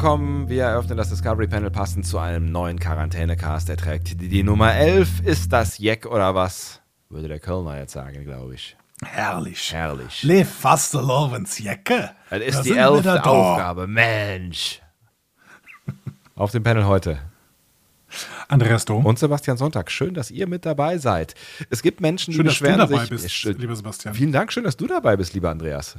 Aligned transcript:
Willkommen. 0.00 0.50
Wir 0.50 0.64
eröffnen 0.64 0.98
das 0.98 1.08
Discovery 1.08 1.46
Panel 1.46 1.70
passend 1.70 2.06
zu 2.06 2.18
einem 2.18 2.52
neuen 2.52 2.78
Quarantänecast. 2.78 3.70
Er 3.70 3.78
trägt 3.78 4.20
die, 4.20 4.28
die 4.28 4.42
Nummer 4.42 4.74
11. 4.74 5.20
Ist 5.24 5.54
das 5.54 5.78
Jeck 5.78 6.04
oder 6.04 6.34
was? 6.34 6.82
Würde 7.08 7.28
der 7.28 7.40
Kölner 7.40 7.78
jetzt 7.78 7.94
sagen, 7.94 8.22
glaube 8.22 8.54
ich. 8.56 8.76
Herrlich. 9.02 9.72
Herrlich. 9.72 10.22
Lev 10.22 10.50
Fastelovens 10.50 11.58
Jacke. 11.60 12.10
Das 12.28 12.40
ist 12.40 12.58
Da 12.58 12.62
die 12.64 12.72
elfte. 12.76 13.24
Aufgabe. 13.24 13.86
Mensch. 13.86 14.82
Auf 16.34 16.50
dem 16.50 16.62
Panel 16.62 16.84
heute. 16.84 17.18
Andreas 18.48 18.84
Dom. 18.84 19.06
Und 19.06 19.18
Sebastian 19.18 19.56
Sonntag. 19.56 19.90
Schön, 19.90 20.12
dass 20.12 20.30
ihr 20.30 20.46
mit 20.46 20.66
dabei 20.66 20.98
seid. 20.98 21.34
Es 21.70 21.80
gibt 21.80 22.02
Menschen, 22.02 22.32
die 22.32 22.36
Schön, 22.36 22.44
dass 22.44 22.58
du 22.58 22.64
beschweren 22.64 22.78
dabei 22.80 23.00
sich. 23.00 23.08
bist, 23.08 23.30
Schön- 23.32 23.56
lieber 23.56 23.74
Sebastian. 23.74 24.14
Vielen 24.14 24.32
Dank. 24.32 24.52
Schön, 24.52 24.64
dass 24.64 24.76
du 24.76 24.86
dabei 24.86 25.16
bist, 25.16 25.32
lieber 25.32 25.48
Andreas. 25.48 25.96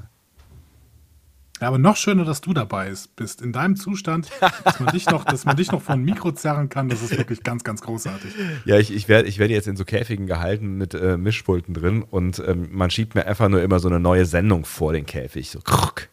Ja, 1.61 1.67
aber 1.69 1.77
noch 1.77 1.95
schöner, 1.95 2.23
dass 2.23 2.41
du 2.41 2.53
dabei 2.53 2.93
bist. 3.15 3.41
In 3.41 3.51
deinem 3.51 3.75
Zustand, 3.75 4.29
dass 4.63 4.79
man 4.79 4.93
dich 4.93 5.09
noch, 5.09 5.23
dass 5.23 5.45
man 5.45 5.55
dich 5.55 5.71
noch 5.71 5.81
vor 5.81 5.95
ein 5.95 6.03
Mikro 6.03 6.31
zerren 6.31 6.69
kann, 6.69 6.87
das 6.89 7.01
ist 7.01 7.17
wirklich 7.17 7.43
ganz, 7.43 7.63
ganz 7.63 7.81
großartig. 7.81 8.31
Ja, 8.65 8.77
ich, 8.77 8.93
ich 8.93 9.07
werde 9.09 9.27
ich 9.27 9.39
werd 9.39 9.49
jetzt 9.49 9.67
in 9.67 9.75
so 9.75 9.83
Käfigen 9.83 10.27
gehalten 10.27 10.77
mit 10.77 10.93
äh, 10.93 11.17
Mischpulten 11.17 11.73
drin 11.73 12.03
und 12.03 12.39
ähm, 12.45 12.69
man 12.71 12.91
schiebt 12.91 13.15
mir 13.15 13.25
einfach 13.25 13.49
nur 13.49 13.61
immer 13.61 13.79
so 13.79 13.87
eine 13.87 13.99
neue 13.99 14.25
Sendung 14.25 14.65
vor 14.65 14.93
den 14.93 15.05
Käfig. 15.05 15.49
So, 15.49 15.59
kruck, 15.59 16.09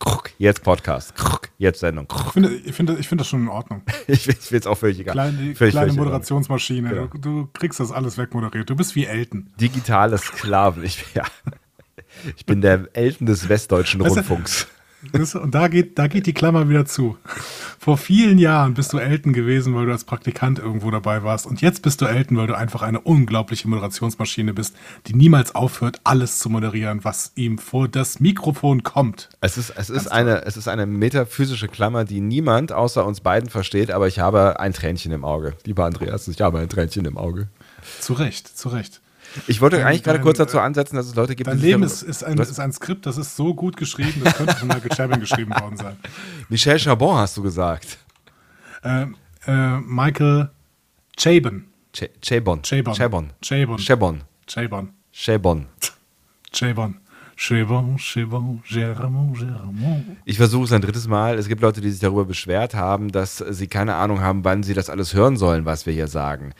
kruck, 0.00 0.30
jetzt 0.38 0.62
Podcast, 0.62 1.14
kruck, 1.14 1.50
jetzt 1.58 1.80
Sendung. 1.80 2.06
Ich 2.10 2.16
Kruck. 2.16 2.32
finde, 2.32 2.54
ich 2.54 2.74
finde, 2.74 2.96
ich 2.98 3.08
finde 3.08 3.22
das 3.22 3.28
schon 3.28 3.42
in 3.42 3.48
Ordnung. 3.48 3.82
Ich 4.06 4.26
will 4.26 4.58
es 4.58 4.66
auch 4.66 4.76
völlig 4.76 4.98
egal. 4.98 5.14
Kleine, 5.14 5.36
völlig, 5.36 5.56
kleine 5.56 5.72
völlig. 5.72 5.96
Moderationsmaschine. 5.96 6.88
Genau. 6.90 7.06
Du, 7.06 7.18
du 7.18 7.48
kriegst 7.52 7.80
das 7.80 7.90
alles 7.92 8.18
wegmoderiert. 8.18 8.68
Du 8.68 8.76
bist 8.76 8.94
wie 8.96 9.06
Elton. 9.06 9.50
Digitale 9.60 10.18
Sklaven. 10.18 10.84
Ich, 10.84 11.04
ja. 11.14 11.24
ich 12.36 12.46
bin 12.46 12.60
der 12.60 12.88
Elten 12.92 13.26
des 13.26 13.48
westdeutschen 13.48 14.00
Rundfunks. 14.00 14.66
Weißt 15.12 15.34
du, 15.34 15.40
Und 15.40 15.54
da 15.54 15.68
geht, 15.68 15.98
da 15.98 16.06
geht 16.06 16.26
die 16.26 16.32
Klammer 16.32 16.68
wieder 16.68 16.86
zu. 16.86 17.18
Vor 17.78 17.98
vielen 17.98 18.38
Jahren 18.38 18.74
bist 18.74 18.92
du 18.92 18.98
Elton 18.98 19.32
gewesen, 19.32 19.74
weil 19.74 19.86
du 19.86 19.92
als 19.92 20.04
Praktikant 20.04 20.58
irgendwo 20.58 20.90
dabei 20.90 21.22
warst. 21.22 21.46
Und 21.46 21.60
jetzt 21.60 21.82
bist 21.82 22.00
du 22.00 22.06
Elton, 22.06 22.36
weil 22.36 22.46
du 22.46 22.56
einfach 22.56 22.82
eine 22.82 23.00
unglaubliche 23.00 23.68
Moderationsmaschine 23.68 24.54
bist, 24.54 24.74
die 25.06 25.14
niemals 25.14 25.54
aufhört, 25.54 26.00
alles 26.04 26.38
zu 26.38 26.48
moderieren, 26.48 27.04
was 27.04 27.32
ihm 27.34 27.58
vor 27.58 27.88
das 27.88 28.20
Mikrofon 28.20 28.82
kommt. 28.82 29.28
Es 29.40 29.58
ist, 29.58 29.70
es, 29.76 29.90
ist 29.90 30.08
eine, 30.08 30.44
es 30.44 30.56
ist 30.56 30.68
eine 30.68 30.86
metaphysische 30.86 31.68
Klammer, 31.68 32.04
die 32.04 32.20
niemand 32.20 32.72
außer 32.72 33.04
uns 33.04 33.20
beiden 33.20 33.50
versteht, 33.50 33.90
aber 33.90 34.08
ich 34.08 34.20
habe 34.20 34.60
ein 34.60 34.72
Tränchen 34.72 35.12
im 35.12 35.24
Auge. 35.24 35.54
Lieber 35.64 35.84
Andreas, 35.84 36.28
ich 36.28 36.40
habe 36.40 36.60
ein 36.60 36.68
Tränchen 36.68 37.04
im 37.04 37.18
Auge. 37.18 37.48
Zu 38.00 38.14
Recht, 38.14 38.48
zu 38.56 38.70
Recht. 38.70 39.02
Ich 39.48 39.60
wollte 39.60 39.76
Dein- 39.76 39.86
eigentlich 39.86 40.02
gerade 40.02 40.18
dein, 40.18 40.24
kurz 40.24 40.38
dazu 40.38 40.58
äh, 40.58 40.60
ansetzen, 40.60 40.96
dass 40.96 41.06
es 41.06 41.14
Leute 41.14 41.34
gibt, 41.34 41.48
Dein 41.48 41.56
die 41.56 41.62
sich 41.62 41.70
Leben 41.70 41.82
ist, 41.82 42.02
ist, 42.02 42.22
ein, 42.24 42.38
ist 42.38 42.58
ein 42.60 42.72
Skript, 42.72 43.06
das 43.06 43.16
ist 43.18 43.34
so 43.36 43.54
gut 43.54 43.76
geschrieben, 43.76 44.22
das 44.24 44.34
könnte 44.36 44.54
von 44.56 44.68
Michael 44.68 44.90
Chabin 44.96 45.20
geschrieben 45.20 45.50
worden 45.60 45.76
sein. 45.76 45.96
Michel 46.48 46.78
Chabon 46.78 47.16
hast 47.16 47.36
du 47.36 47.42
gesagt. 47.42 47.98
Äh, 48.82 49.06
äh, 49.46 49.78
Michael 49.80 50.50
Chabon. 51.16 51.64
Ch- 51.94 52.10
Chabon. 52.22 52.62
Chabon. 52.62 52.94
Chabon. 52.94 53.30
Chabon. 53.40 53.78
Chabon. 53.78 54.20
Chabon. 54.46 54.88
Chabon. 55.12 55.66
Chabon. 56.52 56.96
Chabon, 57.36 57.96
Chabon, 57.98 58.62
Géramont, 58.64 59.36
Géramont. 59.36 60.04
Ich 60.24 60.36
versuche 60.36 60.66
es 60.66 60.72
ein 60.72 60.80
drittes 60.82 61.08
Mal. 61.08 61.36
Es 61.36 61.48
gibt 61.48 61.62
Leute, 61.62 61.80
die 61.80 61.90
sich 61.90 61.98
darüber 61.98 62.24
beschwert 62.24 62.74
haben, 62.74 63.10
dass 63.10 63.38
sie 63.38 63.66
keine 63.66 63.96
Ahnung 63.96 64.20
haben, 64.20 64.44
wann 64.44 64.62
sie 64.62 64.72
das 64.72 64.88
alles 64.88 65.14
hören 65.14 65.36
sollen, 65.36 65.64
was 65.64 65.84
wir 65.84 65.92
hier 65.92 66.06
sagen. 66.06 66.52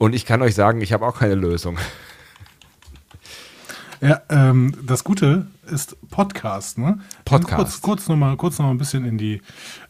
Und 0.00 0.14
ich 0.14 0.24
kann 0.24 0.40
euch 0.40 0.54
sagen, 0.54 0.80
ich 0.80 0.94
habe 0.94 1.06
auch 1.06 1.18
keine 1.18 1.34
Lösung. 1.34 1.76
Ja, 4.00 4.22
ähm, 4.30 4.72
das 4.82 5.04
Gute 5.04 5.48
ist 5.70 5.94
Podcast, 6.08 6.78
ne? 6.78 7.00
Podcast. 7.26 7.54
Kurz, 7.54 7.80
kurz 7.82 8.08
nochmal 8.08 8.34
kurz 8.38 8.58
noch 8.58 8.64
mal 8.64 8.70
ein 8.70 8.78
bisschen 8.78 9.04
in 9.04 9.18
die, 9.18 9.42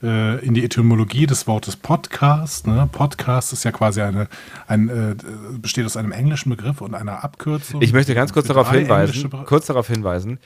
äh, 0.03 0.45
in 0.45 0.55
die 0.55 0.65
Etymologie 0.65 1.29
des 1.29 1.47
Wortes 1.47 1.77
Podcast. 1.77 2.67
Ne? 2.67 2.89
Podcast 2.91 3.53
ist 3.53 3.63
ja 3.63 3.71
quasi 3.71 4.03
eine, 4.03 4.27
ein, 4.67 4.89
äh, 4.89 5.15
besteht 5.61 5.87
aus 5.87 5.97
einem 5.97 6.11
englischen 6.11 6.51
Begriff 6.51 6.81
und 6.81 6.97
einer 6.97 7.23
Abkürzung. 7.23 7.81
Ich 7.81 7.93
möchte 7.93 8.17
ganz 8.17 8.33
kurz 8.33 8.49
darauf 8.49 8.69
hinweisen, 8.73 9.31
kurz 9.47 9.67
darauf 9.67 9.87
hinweisen, 9.87 10.41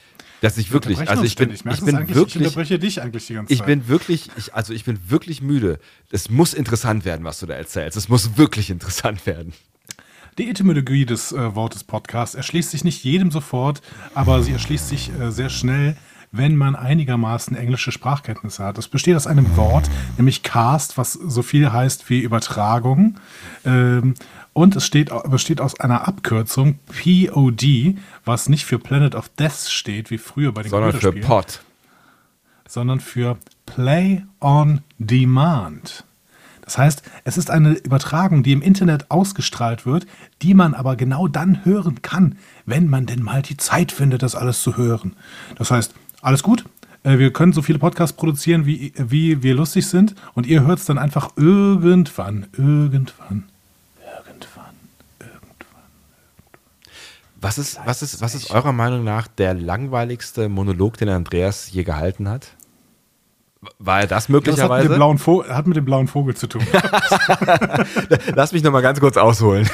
dass 0.45 0.59
ich 0.59 0.71
wirklich, 0.71 1.09
also 1.09 1.23
ich 1.23 1.35
bin. 1.35 1.49
Merkst 1.49 1.65
ich 1.65 1.85
bin 1.85 1.95
eigentlich? 1.95 2.11
Ich 2.11 2.15
wirklich, 2.15 2.43
unterbreche 2.43 2.77
dich 2.77 3.01
eigentlich 3.01 3.25
die 3.25 3.33
ganze 3.33 3.51
ich 3.51 3.59
Zeit. 3.59 3.67
bin 3.67 3.87
wirklich, 3.87 4.29
ich, 4.37 4.53
also 4.53 4.73
ich 4.73 4.83
bin 4.85 4.99
wirklich 5.09 5.41
müde. 5.41 5.79
Es 6.11 6.29
muss 6.29 6.53
interessant 6.53 7.03
werden, 7.03 7.25
was 7.25 7.39
du 7.39 7.47
da 7.47 7.55
erzählst. 7.55 7.97
Es 7.97 8.09
muss 8.09 8.37
wirklich 8.37 8.69
interessant 8.69 9.25
werden. 9.25 9.53
Die 10.37 10.47
Etymologie 10.47 11.05
des 11.05 11.31
äh, 11.31 11.55
Wortes 11.55 11.83
Podcast 11.83 12.35
erschließt 12.35 12.69
sich 12.69 12.83
nicht 12.83 13.03
jedem 13.03 13.31
sofort, 13.31 13.81
aber 14.13 14.43
sie 14.43 14.51
erschließt 14.51 14.87
sich 14.87 15.09
äh, 15.19 15.31
sehr 15.31 15.49
schnell, 15.49 15.97
wenn 16.37 16.55
man 16.55 16.75
einigermaßen 16.75 17.55
englische 17.55 17.91
Sprachkenntnisse 17.91 18.63
hat. 18.63 18.77
Es 18.77 18.87
besteht 18.87 19.15
aus 19.15 19.27
einem 19.27 19.55
Wort, 19.57 19.89
nämlich 20.17 20.43
Cast, 20.43 20.97
was 20.97 21.13
so 21.13 21.41
viel 21.41 21.71
heißt 21.71 22.09
wie 22.09 22.19
Übertragung. 22.19 23.15
Ähm, 23.65 24.15
und 24.53 24.75
es 24.75 24.85
steht, 24.85 25.11
besteht 25.29 25.59
aus 25.59 25.79
einer 25.79 26.07
Abkürzung 26.07 26.79
POD, 26.87 27.95
was 28.23 28.47
nicht 28.47 28.65
für 28.65 28.79
Planet 28.79 29.15
of 29.15 29.29
Death 29.29 29.69
steht, 29.69 30.11
wie 30.11 30.17
früher 30.17 30.53
bei 30.53 30.63
den 30.63 30.69
Sondern 30.69 30.93
für 30.93 31.11
Pod. 31.11 31.61
sondern 32.67 32.99
für 32.99 33.37
Play 33.65 34.23
on 34.39 34.81
Demand. 34.97 36.05
Das 36.65 36.79
heißt, 36.79 37.03
es 37.23 37.37
ist 37.37 37.51
eine 37.51 37.73
Übertragung, 37.73 38.41
die 38.41 38.51
im 38.51 38.61
Internet 38.61 39.11
ausgestrahlt 39.11 39.85
wird, 39.85 40.07
die 40.41 40.55
man 40.55 40.73
aber 40.73 40.95
genau 40.95 41.27
dann 41.27 41.63
hören 41.63 42.01
kann, 42.01 42.37
wenn 42.65 42.87
man 42.87 43.05
denn 43.05 43.21
mal 43.21 43.43
die 43.43 43.57
Zeit 43.57 43.91
findet, 43.91 44.23
das 44.23 44.35
alles 44.35 44.61
zu 44.63 44.75
hören. 44.75 45.15
Das 45.57 45.69
heißt, 45.69 45.93
alles 46.25 46.43
gut. 46.43 46.65
äh, 47.03 47.17
Wir 47.17 47.31
können 47.31 47.53
so 47.53 47.61
viele 47.61 47.79
Podcasts 47.79 48.15
produzieren, 48.15 48.65
wie, 48.65 48.93
wie 48.97 49.43
wir 49.43 49.53
lustig 49.55 49.87
sind. 49.87 50.15
Und 50.33 50.47
ihr 50.47 50.65
hört 50.65 50.79
es 50.79 50.85
dann 50.85 50.97
einfach 50.97 51.29
irgendwann, 51.37 52.47
irgendwann, 52.53 53.43
irgendwann, 53.99 54.73
irgendwann. 55.19 55.85
Was 57.39 57.57
ist, 57.57 57.79
was, 57.85 58.01
ist, 58.01 58.21
was 58.21 58.33
ist 58.35 58.49
eurer 58.51 58.71
Meinung 58.73 59.03
nach 59.03 59.27
der 59.27 59.53
langweiligste 59.53 60.49
Monolog, 60.49 60.97
den 60.97 61.09
Andreas 61.09 61.71
je 61.71 61.83
gehalten 61.83 62.27
hat? 62.27 62.47
War 63.79 64.01
er 64.01 64.07
das 64.07 64.09
Das 64.09 64.23
hat 64.23 64.29
mit, 64.29 64.45
möglicherweise? 64.45 64.89
dem 64.89 64.95
blauen 64.95 65.17
Vogel, 65.17 65.55
hat 65.55 65.65
mit 65.67 65.75
dem 65.77 65.85
blauen 65.85 66.07
Vogel 66.07 66.35
zu 66.35 66.47
tun. 66.47 66.61
Lass 68.35 68.51
mich 68.51 68.63
noch 68.63 68.71
mal 68.71 68.81
ganz 68.81 68.99
kurz 68.99 69.17
ausholen. 69.17 69.67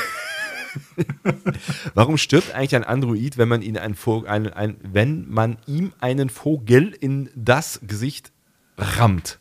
Warum 1.93 2.17
stirbt 2.17 2.53
eigentlich 2.53 2.75
ein 2.75 2.83
Android, 2.83 3.37
wenn 3.37 3.49
man 3.49 3.61
ihn 3.61 3.77
ein 3.77 3.95
Vogel, 3.95 4.29
ein, 4.29 4.51
ein, 4.53 4.77
wenn 4.81 5.29
man 5.29 5.57
ihm 5.67 5.93
einen 5.99 6.29
Vogel 6.29 6.95
in 6.99 7.29
das 7.35 7.79
Gesicht 7.83 8.31
rammt? 8.77 9.39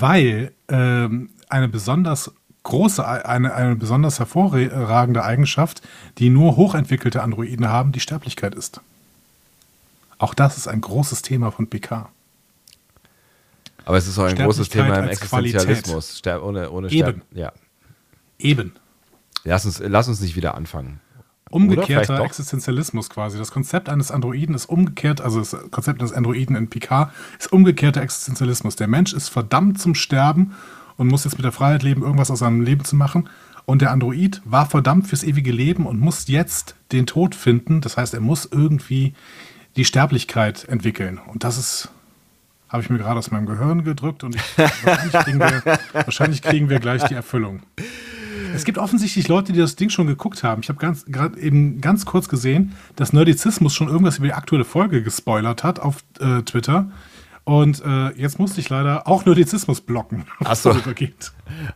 weil 0.00 0.52
ähm, 0.68 1.30
eine 1.48 1.68
besonders 1.68 2.32
große, 2.64 3.06
eine, 3.06 3.54
eine 3.54 3.76
besonders 3.76 4.18
hervorragende 4.18 5.22
Eigenschaft, 5.22 5.82
die 6.18 6.30
nur 6.30 6.56
hochentwickelte 6.56 7.22
Androiden 7.22 7.68
haben, 7.68 7.92
die 7.92 8.00
Sterblichkeit 8.00 8.54
ist. 8.54 8.80
Auch 10.18 10.34
das 10.34 10.56
ist 10.56 10.66
ein 10.66 10.80
großes 10.80 11.22
Thema 11.22 11.52
von 11.52 11.68
PK. 11.68 12.08
Aber 13.84 13.98
es 13.98 14.08
ist 14.08 14.18
auch 14.18 14.24
ein 14.24 14.36
großes 14.36 14.70
Thema 14.70 14.98
im 14.98 15.08
Existenzialismus. 15.08 16.18
Ster 16.18 16.42
ohne 16.42 16.70
ohne 16.70 16.90
Eben. 16.90 17.22
Ja. 17.32 17.52
Eben. 18.38 18.72
Lass 19.44 19.66
uns, 19.66 19.80
lass 19.84 20.08
uns 20.08 20.20
nicht 20.20 20.36
wieder 20.36 20.54
anfangen. 20.54 21.00
Umgekehrter. 21.50 22.20
Existenzialismus 22.24 23.10
quasi. 23.10 23.38
Das 23.38 23.52
Konzept 23.52 23.88
eines 23.88 24.10
Androiden 24.10 24.54
ist 24.54 24.66
umgekehrt, 24.66 25.20
also 25.20 25.38
das 25.38 25.56
Konzept 25.70 26.00
eines 26.00 26.12
Androiden 26.12 26.56
in 26.56 26.68
PK 26.68 27.12
ist 27.38 27.52
umgekehrter 27.52 28.02
Existenzialismus. 28.02 28.74
Der 28.76 28.88
Mensch 28.88 29.12
ist 29.12 29.28
verdammt 29.28 29.78
zum 29.78 29.94
Sterben 29.94 30.54
und 30.96 31.08
muss 31.08 31.24
jetzt 31.24 31.36
mit 31.36 31.44
der 31.44 31.52
Freiheit 31.52 31.82
leben, 31.82 32.02
irgendwas 32.02 32.30
aus 32.30 32.40
seinem 32.40 32.62
Leben 32.62 32.84
zu 32.84 32.96
machen. 32.96 33.28
Und 33.66 33.82
der 33.82 33.92
Android 33.92 34.42
war 34.44 34.66
verdammt 34.66 35.06
fürs 35.06 35.22
ewige 35.22 35.52
Leben 35.52 35.86
und 35.86 36.00
muss 36.00 36.26
jetzt 36.28 36.74
den 36.92 37.06
Tod 37.06 37.34
finden. 37.34 37.80
Das 37.80 37.96
heißt, 37.96 38.14
er 38.14 38.20
muss 38.20 38.48
irgendwie 38.50 39.14
die 39.76 39.84
Sterblichkeit 39.84 40.64
entwickeln. 40.64 41.18
Und 41.18 41.44
das 41.44 41.56
ist, 41.56 41.88
habe 42.68 42.82
ich 42.82 42.90
mir 42.90 42.98
gerade 42.98 43.18
aus 43.18 43.30
meinem 43.30 43.46
Gehirn 43.46 43.84
gedrückt 43.84 44.24
und 44.24 44.34
ich, 44.34 44.58
wahrscheinlich, 44.58 45.12
kriegen 45.12 45.38
wir, 45.38 45.78
wahrscheinlich 45.92 46.42
kriegen 46.42 46.68
wir 46.68 46.80
gleich 46.80 47.04
die 47.04 47.14
Erfüllung. 47.14 47.62
Es 48.54 48.64
gibt 48.64 48.78
offensichtlich 48.78 49.28
Leute, 49.28 49.52
die 49.52 49.58
das 49.58 49.76
Ding 49.76 49.90
schon 49.90 50.06
geguckt 50.06 50.42
haben. 50.42 50.62
Ich 50.62 50.68
habe 50.68 50.78
ganz 50.78 51.04
gerade 51.06 51.38
eben 51.40 51.80
ganz 51.80 52.06
kurz 52.06 52.28
gesehen, 52.28 52.74
dass 52.96 53.12
Nerdizismus 53.12 53.74
schon 53.74 53.88
irgendwas 53.88 54.18
über 54.18 54.28
die 54.28 54.32
aktuelle 54.32 54.64
Folge 54.64 55.02
gespoilert 55.02 55.64
hat 55.64 55.80
auf 55.80 56.04
äh, 56.20 56.42
Twitter. 56.42 56.90
Und 57.44 57.82
äh, 57.84 58.10
jetzt 58.12 58.38
musste 58.38 58.60
ich 58.60 58.70
leider 58.70 59.06
auch 59.06 59.26
Nerdizismus 59.26 59.82
blocken. 59.82 60.24
Ach 60.44 60.56
so. 60.56 60.74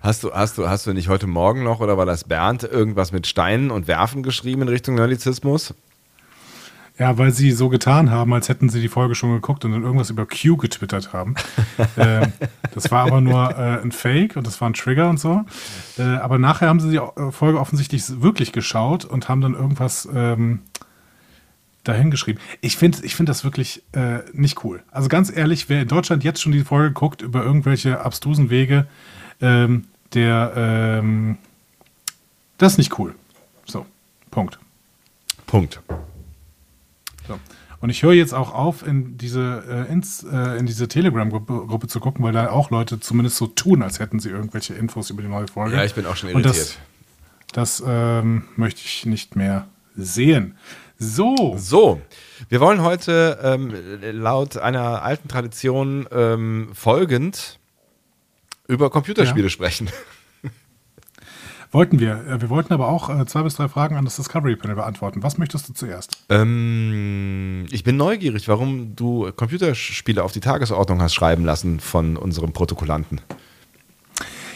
Hast 0.01 0.25
du, 0.25 0.33
hast, 0.33 0.57
du, 0.57 0.69
hast 0.69 0.87
du 0.87 0.95
nicht 0.95 1.09
heute 1.09 1.27
Morgen 1.27 1.63
noch 1.63 1.81
oder 1.81 1.99
war 1.99 2.07
das 2.07 2.25
Bernd 2.25 2.63
irgendwas 2.63 3.13
mit 3.13 3.27
Steinen 3.27 3.71
und 3.71 3.87
Werfen 3.87 4.23
geschrieben 4.23 4.63
in 4.63 4.69
Richtung 4.69 4.95
Nerdizismus? 4.95 5.75
Ja, 6.99 7.17
weil 7.17 7.31
sie 7.31 7.53
so 7.53 7.69
getan 7.69 8.11
haben, 8.11 8.33
als 8.35 8.49
hätten 8.49 8.69
sie 8.69 8.81
die 8.81 8.89
Folge 8.89 9.15
schon 9.15 9.33
geguckt 9.33 9.65
und 9.65 9.71
dann 9.71 9.85
irgendwas 9.85 10.11
über 10.11 10.27
Q 10.27 10.57
getwittert 10.57 11.13
haben. 11.13 11.37
äh, 11.97 12.27
das 12.75 12.91
war 12.91 13.07
aber 13.07 13.21
nur 13.21 13.51
äh, 13.51 13.81
ein 13.81 13.93
Fake 13.93 14.37
und 14.37 14.47
das 14.47 14.61
war 14.61 14.69
ein 14.69 14.75
Trigger 14.75 15.09
und 15.09 15.21
so. 15.21 15.45
Äh, 15.97 16.03
aber 16.03 16.39
nachher 16.39 16.69
haben 16.69 16.81
sie 16.81 16.91
die 16.91 16.97
äh, 16.97 17.31
Folge 17.31 17.61
offensichtlich 17.61 18.21
wirklich 18.21 18.53
geschaut 18.53 19.05
und 19.05 19.29
haben 19.29 19.41
dann 19.41 19.55
irgendwas 19.55 20.09
ähm, 20.13 20.61
dahingeschrieben. 21.85 22.43
Ich 22.61 22.77
finde 22.77 22.99
ich 23.03 23.15
find 23.15 23.29
das 23.29 23.45
wirklich 23.45 23.83
äh, 23.93 24.19
nicht 24.33 24.65
cool. 24.65 24.83
Also 24.91 25.09
ganz 25.09 25.35
ehrlich, 25.35 25.69
wer 25.69 25.83
in 25.83 25.89
Deutschland 25.89 26.25
jetzt 26.25 26.43
schon 26.43 26.53
die 26.53 26.65
Folge 26.65 26.93
guckt 26.93 27.23
über 27.23 27.45
irgendwelche 27.45 28.01
abstrusen 28.01 28.51
Wege, 28.51 28.89
ähm, 29.41 29.85
der, 30.15 30.53
ähm, 30.57 31.39
das 32.59 32.73
ist 32.73 32.79
nicht 32.79 32.99
cool. 32.99 33.15
So, 33.67 33.87
Punkt. 34.31 34.59
Punkt. 35.47 35.81
So. 37.29 37.39
Und 37.81 37.91
ich 37.91 38.03
höre 38.03 38.13
jetzt 38.13 38.35
auch 38.35 38.53
auf, 38.53 38.85
in 38.85 39.17
diese, 39.19 39.63
äh, 39.69 39.93
ins, 39.93 40.25
äh, 40.25 40.59
in 40.59 40.67
diese 40.67 40.89
Telegram-Gruppe 40.89 41.87
zu 41.87 42.01
gucken, 42.01 42.25
weil 42.25 42.33
da 42.33 42.51
auch 42.51 42.71
Leute 42.71 42.99
zumindest 42.99 43.37
so 43.37 43.47
tun, 43.47 43.83
als 43.83 44.01
hätten 44.01 44.19
sie 44.19 44.31
irgendwelche 44.31 44.75
Infos 44.75 45.11
über 45.11 45.23
die 45.23 45.29
neue 45.29 45.47
Folge. 45.47 45.77
Ja, 45.77 45.85
ich 45.85 45.95
bin 45.95 46.05
auch 46.07 46.17
schon 46.17 46.31
irritiert. 46.31 46.79
Und 47.53 47.57
das, 47.57 47.81
das 47.81 47.85
ähm, 47.87 48.45
möchte 48.57 48.81
ich 48.85 49.07
nicht 49.07 49.37
mehr 49.37 49.69
sehen. 49.95 50.57
So. 50.99 51.55
So. 51.57 52.03
Wir 52.49 52.61
wollen 52.61 52.83
heute 52.83 53.39
ähm, 53.43 53.73
laut 54.03 54.57
einer 54.57 55.03
alten 55.03 55.29
Tradition 55.29 56.09
ähm, 56.11 56.71
folgend 56.73 57.61
über 58.67 58.91
Computerspiele 58.91 59.45
ja. 59.45 59.51
sprechen. 59.51 59.89
Wollten 61.71 62.01
wir. 62.01 62.27
Äh, 62.27 62.41
wir 62.41 62.51
wollten 62.51 62.73
aber 62.73 62.89
auch 62.89 63.11
äh, 63.11 63.27
zwei 63.27 63.43
bis 63.43 63.57
drei 63.57 63.69
Fragen 63.69 63.97
an 63.97 64.05
das 64.05 64.17
Discovery 64.17 64.57
Panel 64.57 64.77
beantworten. 64.77 65.23
Was 65.23 65.39
möchtest 65.39 65.69
du 65.69 65.73
zuerst? 65.75 66.17
Ähm, 66.29 67.67
ich 67.71 67.85
bin 67.85 67.97
neugierig, 67.97 68.49
warum 68.49 68.97
du 68.97 69.31
Computerspiele 69.33 70.23
auf 70.23 70.33
die 70.33 70.41
Tagesordnung 70.41 71.03
hast 71.03 71.15
schreiben 71.15 71.45
lassen 71.45 71.81
von 71.81 72.17
unserem 72.17 72.53
Protokollanten. 72.53 73.21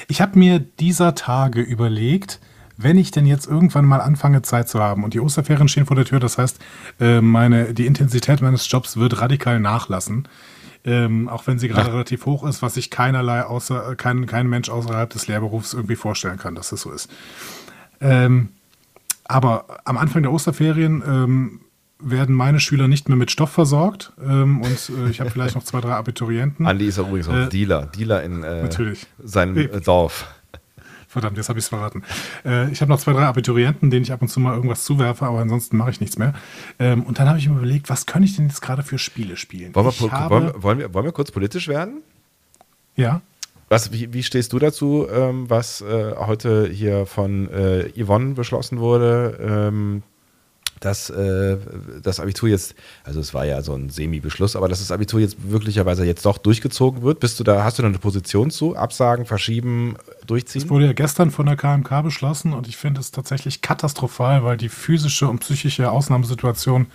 Ich 0.09 0.21
habe 0.21 0.39
mir 0.39 0.59
dieser 0.59 1.15
Tage 1.15 1.61
überlegt, 1.61 2.41
wenn 2.77 2.99
ich 2.99 3.11
denn 3.11 3.27
jetzt 3.27 3.47
irgendwann 3.47 3.85
mal 3.85 4.01
anfange, 4.01 4.43
Zeit 4.43 4.69
zu 4.69 4.81
haben 4.81 5.05
und 5.05 5.15
die 5.15 5.21
Osterferien 5.21 5.69
stehen 5.69 5.87
vor 5.87 5.97
der 5.97 6.05
Tür, 6.05 6.21
das 6.21 6.39
heißt, 6.39 6.59
äh, 7.01 7.21
meine, 7.21 7.75
die 7.75 7.87
Intensität 7.87 8.41
meines 8.41 8.71
Jobs 8.71 8.97
wird 8.97 9.21
radikal 9.21 9.61
nachlassen 9.61 10.27
ähm, 10.85 11.29
auch 11.29 11.47
wenn 11.47 11.59
sie 11.59 11.69
gerade 11.69 11.89
ja. 11.89 11.93
relativ 11.93 12.27
hoch 12.27 12.47
ist, 12.47 12.63
was 12.63 12.75
sich 12.75 12.91
keinerlei 12.91 13.45
außer, 13.45 13.95
kein, 13.97 14.27
kein 14.27 14.49
Mensch 14.49 14.69
außerhalb 14.69 15.11
des 15.11 15.29
Lehrberufs 15.29 15.75
irgendwie 15.75 15.97
vorstellen 15.97 16.39
kann, 16.39 16.55
dass 16.55 16.71
das 16.71 16.83
so 16.83 16.91
ist. 16.91 17.11
Ähm, 18.01 18.49
aber 19.25 19.65
am 19.85 19.97
Anfang 19.97 20.23
der 20.23 20.33
Osterferien 20.33 21.03
ähm, 21.07 21.61
werden 22.01 22.35
meine 22.35 22.59
Schüler 22.59 22.89
nicht 22.89 23.09
mehr 23.09 23.17
mit 23.17 23.31
Stoff 23.31 23.51
versorgt 23.51 24.13
ähm, 24.23 24.61
und 24.61 24.91
äh, 24.91 25.11
ich 25.11 25.21
habe 25.21 25.31
vielleicht 25.31 25.55
noch 25.55 25.63
zwei, 25.63 25.81
drei 25.81 25.93
Abiturienten. 25.93 26.67
Andi 26.67 26.87
ist 26.87 26.99
auch 26.99 27.07
übrigens 27.07 27.29
auch 27.29 27.35
äh, 27.35 27.49
Dealer, 27.49 27.87
Dealer 27.87 28.23
in 28.25 28.43
äh, 28.43 28.69
seinem 29.23 29.57
äh, 29.57 29.81
Dorf. 29.81 30.27
Verdammt, 31.13 31.37
jetzt 31.37 31.51
habe 31.51 31.59
ich 31.59 31.67
es 31.67 31.69
verraten. 31.69 32.05
Äh, 32.43 32.73
ich 32.73 32.81
habe 32.81 32.91
noch 32.91 32.99
zwei, 32.99 33.13
drei 33.13 33.27
Abiturienten, 33.27 33.91
denen 33.91 34.03
ich 34.03 34.13
ab 34.13 34.23
und 34.23 34.29
zu 34.29 34.41
mal 34.41 34.55
irgendwas 34.55 34.83
zuwerfe, 34.85 35.27
aber 35.27 35.41
ansonsten 35.41 35.77
mache 35.77 35.91
ich 35.91 36.01
nichts 36.01 36.17
mehr. 36.17 36.33
Ähm, 36.79 37.03
und 37.03 37.19
dann 37.19 37.29
habe 37.29 37.39
ich 37.39 37.47
mir 37.47 37.55
überlegt, 37.59 37.91
was 37.91 38.07
kann 38.07 38.23
ich 38.23 38.35
denn 38.35 38.47
jetzt 38.47 38.63
gerade 38.63 38.83
für 38.83 38.97
Spiele 38.97 39.37
spielen? 39.37 39.75
Wollen 39.75 39.93
wir, 39.93 40.11
habe, 40.11 40.35
wollen, 40.35 40.63
wollen, 40.63 40.79
wir, 40.79 40.95
wollen 40.95 41.05
wir 41.05 41.13
kurz 41.13 41.31
politisch 41.31 41.69
werden? 41.69 42.01
Ja. 42.97 43.21
Was, 43.69 43.93
wie, 43.93 44.15
wie 44.15 44.23
stehst 44.23 44.55
du 44.55 44.59
dazu, 44.59 45.07
ähm, 45.13 45.51
was 45.51 45.83
äh, 45.83 46.15
heute 46.17 46.67
hier 46.67 47.05
von 47.05 47.47
äh, 47.51 47.91
Yvonne 48.03 48.33
beschlossen 48.33 48.79
wurde? 48.79 49.39
Ähm, 49.69 50.03
dass 50.85 51.11
äh, 51.11 51.57
das 52.03 52.21
Abitur 52.21 52.49
jetzt, 52.49 52.75
also 53.05 53.21
es 53.21 53.33
war 53.33 53.45
ja 53.45 53.63
so 53.63 53.75
ein 53.75 53.89
Semi-Beschluss, 53.89 54.57
aber 54.57 54.69
dass 54.69 54.81
das 54.81 54.91
Abitur 54.91 55.21
jetzt 55.21 55.37
wirklicherweise 55.51 56.05
jetzt 56.05 56.27
doch 56.27 56.39
durchgezogen 56.39 57.03
wird. 57.03 57.21
Bist 57.21 57.39
du 57.41 57.45
da, 57.45 57.65
hast 57.65 57.79
du 57.79 57.83
da 57.83 57.89
eine 57.89 57.99
Position 57.99 58.51
zu? 58.51 58.77
Absagen, 58.77 59.25
verschieben, 59.25 59.97
durchziehen? 60.27 60.63
Es 60.63 60.69
wurde 60.69 60.87
ja 60.87 60.93
gestern 60.93 61.31
von 61.31 61.47
der 61.47 61.57
KMK 61.57 62.03
beschlossen 62.03 62.53
und 62.53 62.69
ich 62.69 62.77
finde 62.77 63.01
es 63.01 63.11
tatsächlich 63.11 63.63
katastrophal, 63.63 64.45
weil 64.45 64.57
die 64.57 64.69
physische 64.69 65.29
und 65.29 65.39
psychische 65.39 65.91
Ausnahmesituation 65.91 66.87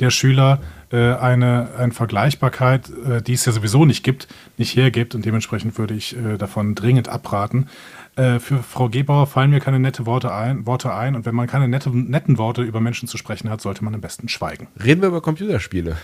der 0.00 0.10
Schüler 0.10 0.60
äh, 0.90 1.14
eine, 1.14 1.68
eine 1.78 1.92
Vergleichbarkeit, 1.92 2.90
äh, 2.90 3.22
die 3.22 3.34
es 3.34 3.44
ja 3.44 3.52
sowieso 3.52 3.84
nicht 3.84 4.02
gibt, 4.02 4.28
nicht 4.56 4.76
hergibt 4.76 5.14
und 5.14 5.24
dementsprechend 5.24 5.78
würde 5.78 5.94
ich 5.94 6.16
äh, 6.16 6.36
davon 6.36 6.74
dringend 6.74 7.08
abraten. 7.08 7.68
Äh, 8.16 8.38
für 8.38 8.62
Frau 8.62 8.88
Gebauer 8.88 9.26
fallen 9.26 9.50
mir 9.50 9.60
keine 9.60 9.80
nette 9.80 10.06
Worte 10.06 10.32
ein, 10.32 10.66
Worte 10.66 10.94
ein. 10.94 11.16
Und 11.16 11.26
wenn 11.26 11.34
man 11.34 11.46
keine 11.46 11.68
nette, 11.68 11.90
netten 11.90 12.38
Worte 12.38 12.62
über 12.62 12.80
Menschen 12.80 13.08
zu 13.08 13.18
sprechen 13.18 13.50
hat, 13.50 13.60
sollte 13.60 13.84
man 13.84 13.94
am 13.94 14.00
besten 14.00 14.28
schweigen. 14.28 14.68
Reden 14.82 15.00
wir 15.02 15.08
über 15.08 15.20
Computerspiele. 15.20 15.96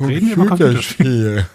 Reden 0.00 0.28
wir 0.28 0.36
über 0.36 0.46
Computerspiele. 0.46 1.46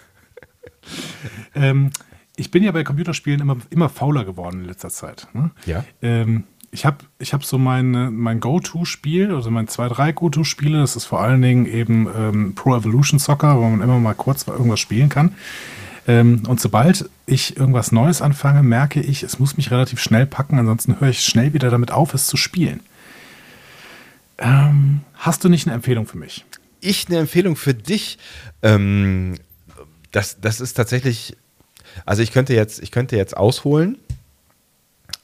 ähm, 1.54 1.90
ich 2.36 2.50
bin 2.50 2.62
ja 2.62 2.72
bei 2.72 2.84
Computerspielen 2.84 3.40
immer, 3.40 3.56
immer 3.70 3.88
fauler 3.88 4.24
geworden 4.24 4.60
in 4.60 4.66
letzter 4.66 4.90
Zeit. 4.90 5.26
Ne? 5.32 5.50
Ja. 5.66 5.84
Ähm, 6.02 6.44
ich 6.70 6.86
habe 6.86 6.98
ich 7.18 7.32
hab 7.32 7.44
so 7.44 7.58
mein, 7.58 8.14
mein 8.14 8.38
Go-To-Spiel, 8.38 9.34
also 9.34 9.50
mein 9.50 9.66
zwei, 9.66 9.88
drei 9.88 10.12
Go-To-Spiele. 10.12 10.78
Das 10.78 10.94
ist 10.94 11.04
vor 11.04 11.20
allen 11.20 11.42
Dingen 11.42 11.66
eben 11.66 12.08
ähm, 12.16 12.54
Pro 12.54 12.76
Evolution 12.76 13.18
Soccer, 13.18 13.58
wo 13.58 13.68
man 13.68 13.80
immer 13.80 13.98
mal 13.98 14.14
kurz 14.14 14.46
irgendwas 14.46 14.78
spielen 14.78 15.08
kann. 15.08 15.34
Ähm, 16.10 16.42
und 16.48 16.60
sobald 16.60 17.08
ich 17.26 17.56
irgendwas 17.56 17.92
Neues 17.92 18.20
anfange, 18.20 18.64
merke 18.64 19.00
ich, 19.00 19.22
es 19.22 19.38
muss 19.38 19.56
mich 19.56 19.70
relativ 19.70 20.00
schnell 20.00 20.26
packen, 20.26 20.58
ansonsten 20.58 20.98
höre 20.98 21.10
ich 21.10 21.20
schnell 21.20 21.52
wieder 21.52 21.70
damit 21.70 21.92
auf, 21.92 22.14
es 22.14 22.26
zu 22.26 22.36
spielen. 22.36 22.80
Ähm, 24.38 25.02
hast 25.14 25.44
du 25.44 25.48
nicht 25.48 25.68
eine 25.68 25.74
Empfehlung 25.76 26.08
für 26.08 26.18
mich? 26.18 26.44
Ich 26.80 27.06
eine 27.06 27.18
Empfehlung 27.18 27.54
für 27.54 27.74
dich. 27.74 28.18
Ähm, 28.60 29.36
das, 30.10 30.40
das 30.40 30.60
ist 30.60 30.74
tatsächlich, 30.74 31.36
also 32.06 32.22
ich 32.22 32.32
könnte 32.32 32.54
jetzt, 32.54 32.82
ich 32.82 32.90
könnte 32.90 33.16
jetzt 33.16 33.36
ausholen 33.36 33.96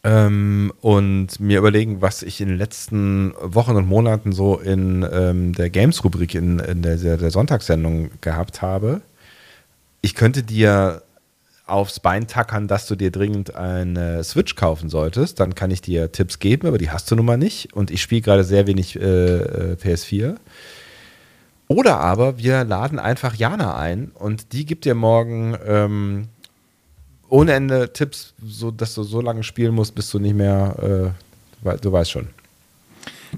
ähm, 0.04 0.72
und 0.82 1.40
mir 1.40 1.58
überlegen, 1.58 2.00
was 2.00 2.22
ich 2.22 2.40
in 2.40 2.46
den 2.46 2.58
letzten 2.58 3.34
Wochen 3.40 3.74
und 3.74 3.88
Monaten 3.88 4.30
so 4.30 4.60
in 4.60 5.04
ähm, 5.10 5.52
der 5.52 5.68
Games-Rubrik 5.68 6.36
in, 6.36 6.60
in 6.60 6.82
der, 6.82 6.96
der 6.96 7.30
Sonntagssendung 7.32 8.10
gehabt 8.20 8.62
habe 8.62 9.00
ich 10.06 10.14
könnte 10.14 10.44
dir 10.44 11.02
aufs 11.66 11.98
Bein 11.98 12.28
tackern, 12.28 12.68
dass 12.68 12.86
du 12.86 12.94
dir 12.94 13.10
dringend 13.10 13.56
eine 13.56 14.22
Switch 14.22 14.54
kaufen 14.54 14.88
solltest. 14.88 15.40
Dann 15.40 15.56
kann 15.56 15.72
ich 15.72 15.82
dir 15.82 16.12
Tipps 16.12 16.38
geben, 16.38 16.68
aber 16.68 16.78
die 16.78 16.90
hast 16.90 17.10
du 17.10 17.16
nun 17.16 17.26
mal 17.26 17.36
nicht. 17.36 17.74
Und 17.74 17.90
ich 17.90 18.00
spiele 18.00 18.20
gerade 18.20 18.44
sehr 18.44 18.68
wenig 18.68 18.94
äh, 18.94 19.00
äh 19.02 19.74
PS4. 19.74 20.36
Oder 21.66 21.98
aber 21.98 22.38
wir 22.38 22.62
laden 22.62 23.00
einfach 23.00 23.34
Jana 23.34 23.76
ein 23.76 24.12
und 24.14 24.52
die 24.52 24.64
gibt 24.64 24.84
dir 24.84 24.94
morgen 24.94 25.56
ähm, 25.66 26.28
ohne 27.28 27.54
Ende 27.54 27.92
Tipps, 27.92 28.34
so 28.40 28.70
dass 28.70 28.94
du 28.94 29.02
so 29.02 29.20
lange 29.20 29.42
spielen 29.42 29.74
musst, 29.74 29.96
bis 29.96 30.08
du 30.10 30.20
nicht 30.20 30.36
mehr, 30.36 31.12
äh, 31.64 31.78
du 31.78 31.90
weißt 31.90 32.12
schon. 32.12 32.28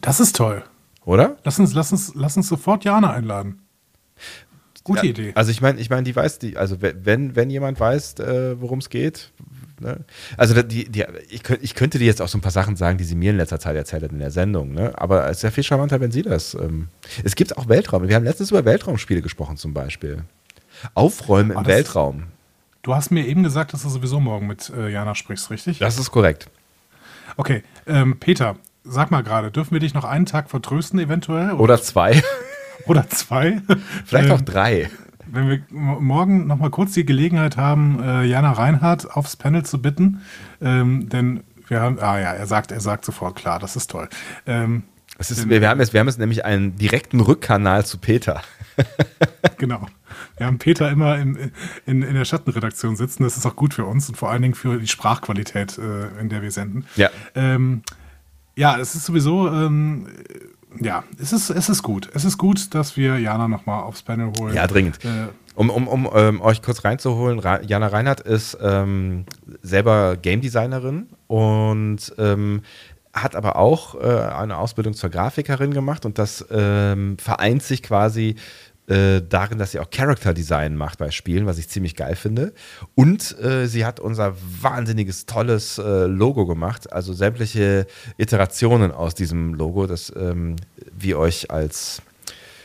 Das 0.02 0.20
ist 0.20 0.36
toll. 0.36 0.62
Oder? 1.06 1.38
Lass 1.44 1.58
uns, 1.58 1.72
lass 1.72 1.92
uns, 1.92 2.12
lass 2.14 2.36
uns 2.36 2.46
sofort 2.46 2.84
Jana 2.84 3.10
einladen. 3.10 3.62
Gute 4.88 5.06
ja, 5.06 5.10
Idee. 5.10 5.32
Also 5.34 5.50
ich 5.50 5.60
meine, 5.60 5.78
ich 5.78 5.90
meine, 5.90 6.02
die 6.02 6.16
weiß, 6.16 6.38
die, 6.38 6.56
also 6.56 6.78
wenn, 6.80 7.36
wenn 7.36 7.50
jemand 7.50 7.78
weiß, 7.78 8.14
äh, 8.20 8.60
worum 8.60 8.78
es 8.78 8.88
geht, 8.88 9.30
ne? 9.80 9.98
also 10.36 10.60
die, 10.62 10.88
die, 10.88 11.04
ich, 11.28 11.42
könnt, 11.42 11.62
ich 11.62 11.74
könnte 11.74 11.98
dir 11.98 12.06
jetzt 12.06 12.22
auch 12.22 12.28
so 12.28 12.38
ein 12.38 12.40
paar 12.40 12.50
Sachen 12.50 12.74
sagen, 12.74 12.96
die 12.98 13.04
sie 13.04 13.14
mir 13.14 13.30
in 13.30 13.36
letzter 13.36 13.60
Zeit 13.60 13.76
erzählt 13.76 14.02
hat 14.02 14.12
in 14.12 14.18
der 14.18 14.30
Sendung, 14.30 14.72
ne? 14.72 14.92
aber 14.96 15.28
es 15.28 15.38
ist 15.38 15.42
ja 15.42 15.50
viel 15.50 15.62
charmanter, 15.62 16.00
wenn 16.00 16.10
sie 16.10 16.22
das. 16.22 16.54
Ähm, 16.54 16.88
es 17.22 17.36
gibt 17.36 17.56
auch 17.58 17.68
Weltraum. 17.68 18.08
Wir 18.08 18.16
haben 18.16 18.24
letztens 18.24 18.50
über 18.50 18.64
Weltraumspiele 18.64 19.22
gesprochen 19.22 19.56
zum 19.58 19.74
Beispiel. 19.74 20.24
Aufräumen 20.94 21.50
im 21.50 21.66
Weltraum. 21.66 22.24
Du 22.82 22.94
hast 22.94 23.10
mir 23.10 23.26
eben 23.26 23.42
gesagt, 23.42 23.72
dass 23.72 23.82
du 23.82 23.88
sowieso 23.90 24.20
morgen 24.20 24.46
mit 24.46 24.70
äh, 24.70 24.88
Jana 24.88 25.14
sprichst, 25.14 25.50
richtig? 25.50 25.78
Das 25.78 25.98
ist 25.98 26.10
korrekt. 26.10 26.48
Okay, 27.36 27.62
ähm, 27.86 28.18
Peter, 28.18 28.56
sag 28.84 29.10
mal 29.10 29.22
gerade, 29.22 29.50
dürfen 29.50 29.72
wir 29.72 29.80
dich 29.80 29.94
noch 29.94 30.04
einen 30.04 30.26
Tag 30.26 30.48
vertrösten 30.48 30.98
eventuell? 30.98 31.50
Oder, 31.50 31.60
oder 31.60 31.82
zwei. 31.82 32.22
Oder 32.86 33.08
zwei. 33.08 33.60
Vielleicht 34.04 34.30
auch 34.30 34.38
ähm, 34.40 34.44
drei. 34.44 34.90
Wenn 35.26 35.48
wir 35.48 35.60
morgen 35.70 36.46
nochmal 36.46 36.70
kurz 36.70 36.92
die 36.92 37.04
Gelegenheit 37.04 37.56
haben, 37.56 38.02
äh, 38.02 38.24
Jana 38.24 38.52
Reinhardt 38.52 39.10
aufs 39.10 39.36
Panel 39.36 39.64
zu 39.64 39.82
bitten, 39.82 40.22
ähm, 40.60 41.08
denn 41.08 41.42
wir 41.68 41.80
haben, 41.80 41.98
ah 42.00 42.18
ja, 42.18 42.32
er 42.32 42.46
sagt, 42.46 42.72
er 42.72 42.80
sagt 42.80 43.04
sofort 43.04 43.36
klar, 43.36 43.58
das 43.58 43.76
ist 43.76 43.90
toll. 43.90 44.08
Ähm, 44.46 44.84
ist, 45.18 45.48
wir, 45.48 45.60
wir, 45.60 45.68
haben 45.68 45.80
jetzt, 45.80 45.92
wir 45.92 46.00
haben 46.00 46.06
jetzt 46.06 46.18
nämlich 46.18 46.44
einen 46.44 46.76
direkten 46.76 47.20
Rückkanal 47.20 47.84
zu 47.84 47.98
Peter. 47.98 48.42
genau. 49.58 49.86
Wir 50.36 50.46
haben 50.46 50.58
Peter 50.58 50.90
immer 50.90 51.18
in, 51.18 51.50
in, 51.86 52.02
in 52.02 52.14
der 52.14 52.24
Schattenredaktion 52.24 52.96
sitzen. 52.96 53.24
Das 53.24 53.36
ist 53.36 53.44
auch 53.44 53.56
gut 53.56 53.74
für 53.74 53.84
uns 53.84 54.08
und 54.08 54.16
vor 54.16 54.30
allen 54.30 54.42
Dingen 54.42 54.54
für 54.54 54.78
die 54.78 54.86
Sprachqualität, 54.86 55.76
äh, 55.76 56.20
in 56.20 56.28
der 56.28 56.42
wir 56.42 56.52
senden. 56.52 56.86
Ja. 56.94 57.10
Ähm, 57.34 57.82
ja, 58.54 58.78
es 58.78 58.94
ist 58.94 59.06
sowieso, 59.06 59.48
ähm, 59.48 60.08
ja, 60.80 61.04
es 61.20 61.32
ist, 61.32 61.50
es 61.50 61.68
ist 61.68 61.82
gut. 61.82 62.08
Es 62.14 62.24
ist 62.24 62.38
gut, 62.38 62.74
dass 62.74 62.96
wir 62.96 63.18
Jana 63.18 63.48
nochmal 63.48 63.82
aufs 63.82 64.02
Panel 64.02 64.32
holen. 64.38 64.54
Ja, 64.54 64.66
dringend. 64.66 65.04
Äh, 65.04 65.28
Um, 65.58 65.70
um, 65.70 65.88
um 65.88 66.08
ähm, 66.14 66.40
euch 66.40 66.62
kurz 66.62 66.84
reinzuholen, 66.84 67.40
Ra 67.40 67.60
Jana 67.62 67.88
Reinhardt 67.88 68.20
ist 68.20 68.56
ähm, 68.62 69.24
selber 69.60 70.16
Game 70.16 70.40
Designerin 70.40 71.08
und 71.26 72.14
ähm, 72.16 72.62
hat 73.12 73.34
aber 73.34 73.56
auch 73.56 73.96
äh, 73.96 74.06
eine 74.06 74.56
Ausbildung 74.56 74.94
zur 74.94 75.10
Grafikerin 75.10 75.74
gemacht 75.74 76.06
und 76.06 76.16
das 76.18 76.46
ähm, 76.52 77.16
vereint 77.18 77.64
sich 77.64 77.82
quasi 77.82 78.36
äh, 78.88 79.20
darin, 79.20 79.58
dass 79.58 79.72
sie 79.72 79.80
auch 79.80 79.90
Character 79.90 80.32
Design 80.32 80.74
macht 80.74 80.98
bei 80.98 81.10
Spielen, 81.10 81.46
was 81.46 81.58
ich 81.58 81.68
ziemlich 81.68 81.94
geil 81.94 82.16
finde. 82.16 82.52
Und 82.94 83.38
äh, 83.40 83.66
sie 83.66 83.84
hat 83.84 84.00
unser 84.00 84.34
wahnsinniges, 84.60 85.26
tolles 85.26 85.78
äh, 85.78 86.06
Logo 86.06 86.46
gemacht, 86.46 86.92
also 86.92 87.12
sämtliche 87.12 87.86
Iterationen 88.16 88.90
aus 88.90 89.14
diesem 89.14 89.54
Logo, 89.54 89.86
das 89.86 90.12
ähm, 90.16 90.56
wir 90.96 91.18
euch 91.18 91.50
als 91.50 92.02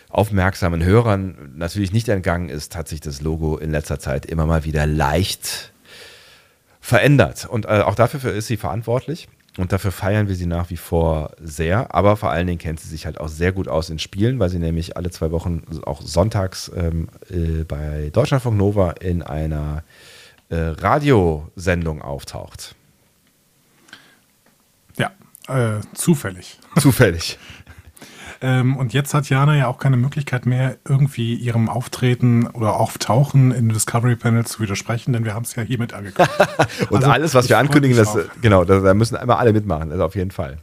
aufmerksamen 0.09 0.83
Hörern 0.83 1.53
natürlich 1.55 1.91
nicht 1.91 2.07
entgangen 2.07 2.49
ist, 2.49 2.75
hat 2.75 2.87
sich 2.87 3.01
das 3.01 3.21
Logo 3.21 3.57
in 3.57 3.71
letzter 3.71 3.99
Zeit 3.99 4.25
immer 4.25 4.45
mal 4.45 4.63
wieder 4.63 4.85
leicht 4.85 5.73
verändert. 6.79 7.47
Und 7.49 7.65
äh, 7.65 7.81
auch 7.81 7.95
dafür 7.95 8.33
ist 8.33 8.47
sie 8.47 8.57
verantwortlich. 8.57 9.27
Und 9.57 9.71
dafür 9.71 9.91
feiern 9.91 10.27
wir 10.27 10.35
sie 10.35 10.47
nach 10.47 10.71
wie 10.71 10.77
vor 10.77 11.31
sehr. 11.39 11.93
Aber 11.93 12.17
vor 12.17 12.31
allen 12.31 12.47
Dingen 12.47 12.59
kennt 12.59 12.79
sie 12.79 12.89
sich 12.89 13.05
halt 13.05 13.19
auch 13.19 13.27
sehr 13.27 13.51
gut 13.51 13.67
aus 13.67 13.89
in 13.89 13.99
Spielen, 13.99 14.39
weil 14.39 14.49
sie 14.49 14.57
nämlich 14.57 14.97
alle 14.97 15.11
zwei 15.11 15.31
Wochen 15.31 15.63
auch 15.85 16.01
sonntags 16.01 16.71
ähm, 16.75 17.07
äh, 17.29 17.63
bei 17.63 18.09
Deutschlandfunk 18.11 18.57
Nova 18.57 18.91
in 18.91 19.21
einer 19.21 19.83
äh, 20.49 20.55
Radiosendung 20.55 22.01
auftaucht. 22.01 22.75
ja, 24.97 25.11
äh, 25.47 25.81
zufällig. 25.93 26.59
Zufällig. 26.79 27.37
Ähm, 28.43 28.75
und 28.75 28.91
jetzt 28.93 29.13
hat 29.13 29.29
Jana 29.29 29.55
ja 29.55 29.67
auch 29.67 29.77
keine 29.77 29.95
Möglichkeit 29.95 30.45
mehr, 30.45 30.75
irgendwie 30.85 31.33
ihrem 31.33 31.69
Auftreten 31.69 32.45
oder 32.47 32.77
Auftauchen 32.79 33.51
in 33.51 33.69
Discovery 33.69 34.17
Panel 34.17 34.45
zu 34.45 34.59
widersprechen, 34.59 35.13
denn 35.13 35.23
wir 35.23 35.33
haben 35.33 35.43
es 35.43 35.55
ja 35.55 35.63
hiermit 35.63 35.93
angekündigt. 35.93 36.35
Und 36.89 36.97
Also, 36.97 37.09
alles, 37.11 37.33
was 37.35 37.47
wir 37.47 37.57
ankündigen, 37.57 37.95
das, 37.95 38.17
genau, 38.41 38.65
da, 38.65 38.81
da 38.81 38.93
müssen 38.93 39.15
immer 39.15 39.39
alle 39.39 39.53
mitmachen, 39.53 39.91
also 39.93 40.03
auf 40.03 40.15
jeden 40.15 40.31
Fall. 40.31 40.57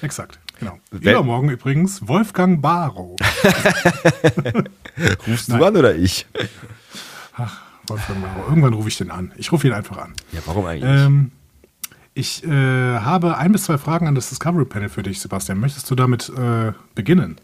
Exakt, 0.00 0.38
genau. 0.58 0.78
Wer- 0.90 1.12
Übermorgen 1.12 1.50
übrigens 1.50 2.08
Wolfgang 2.08 2.62
Barrow. 2.62 3.16
Rufst 5.28 5.50
Nein. 5.50 5.58
du 5.58 5.64
an 5.66 5.76
oder 5.76 5.94
ich? 5.94 6.26
Wolfgang 7.86 8.22
Barrow. 8.22 8.48
Irgendwann 8.48 8.74
rufe 8.74 8.88
ich 8.88 8.98
den 8.98 9.10
an. 9.10 9.32
Ich 9.36 9.50
rufe 9.52 9.66
ihn 9.66 9.72
einfach 9.72 9.98
an. 9.98 10.12
Ja, 10.32 10.40
warum 10.46 10.66
eigentlich? 10.66 11.00
Ähm, 11.02 11.32
ich 12.14 12.44
äh, 12.44 12.48
habe 12.50 13.36
ein 13.38 13.52
bis 13.52 13.64
zwei 13.64 13.78
Fragen 13.78 14.06
an 14.06 14.14
das 14.14 14.28
Discovery 14.30 14.64
Panel 14.64 14.88
für 14.88 15.02
dich, 15.02 15.20
Sebastian. 15.20 15.58
Möchtest 15.58 15.90
du 15.90 15.94
damit 15.94 16.28
äh, 16.30 16.72
beginnen? 16.94 17.40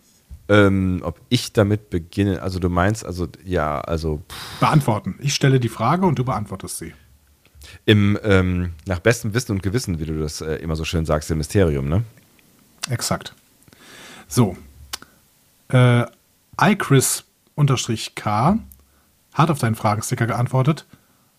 Ähm, 0.49 1.01
ob 1.03 1.21
ich 1.29 1.53
damit 1.53 1.91
beginne, 1.91 2.41
also 2.43 2.59
du 2.59 2.69
meinst, 2.69 3.05
also 3.05 3.27
ja, 3.45 3.81
also 3.81 4.23
pff, 4.31 4.61
Beantworten. 4.61 5.17
Ich 5.21 5.35
stelle 5.35 5.59
die 5.59 5.69
Frage 5.69 6.07
und 6.07 6.19
du 6.19 6.25
beantwortest 6.25 6.79
sie. 6.79 6.95
im 7.85 8.19
ähm, 8.23 8.73
nach 8.87 9.01
bestem 9.01 9.35
Wissen 9.35 9.53
und 9.53 9.63
Gewissen, 9.63 9.99
wie 9.99 10.07
du 10.07 10.21
das 10.21 10.41
äh, 10.41 10.57
immer 10.57 10.77
so 10.77 10.85
schön 10.85 11.05
sagst, 11.05 11.31
im 11.31 11.39
Mysterium, 11.39 11.89
ne? 11.89 12.05
Exakt. 12.91 13.35
So. 14.29 14.57
Äh, 15.69 16.05
iChris-K 16.61 18.59
hat 19.33 19.51
auf 19.51 19.59
deinen 19.59 19.75
Fragensticker 19.75 20.27
geantwortet. 20.27 20.87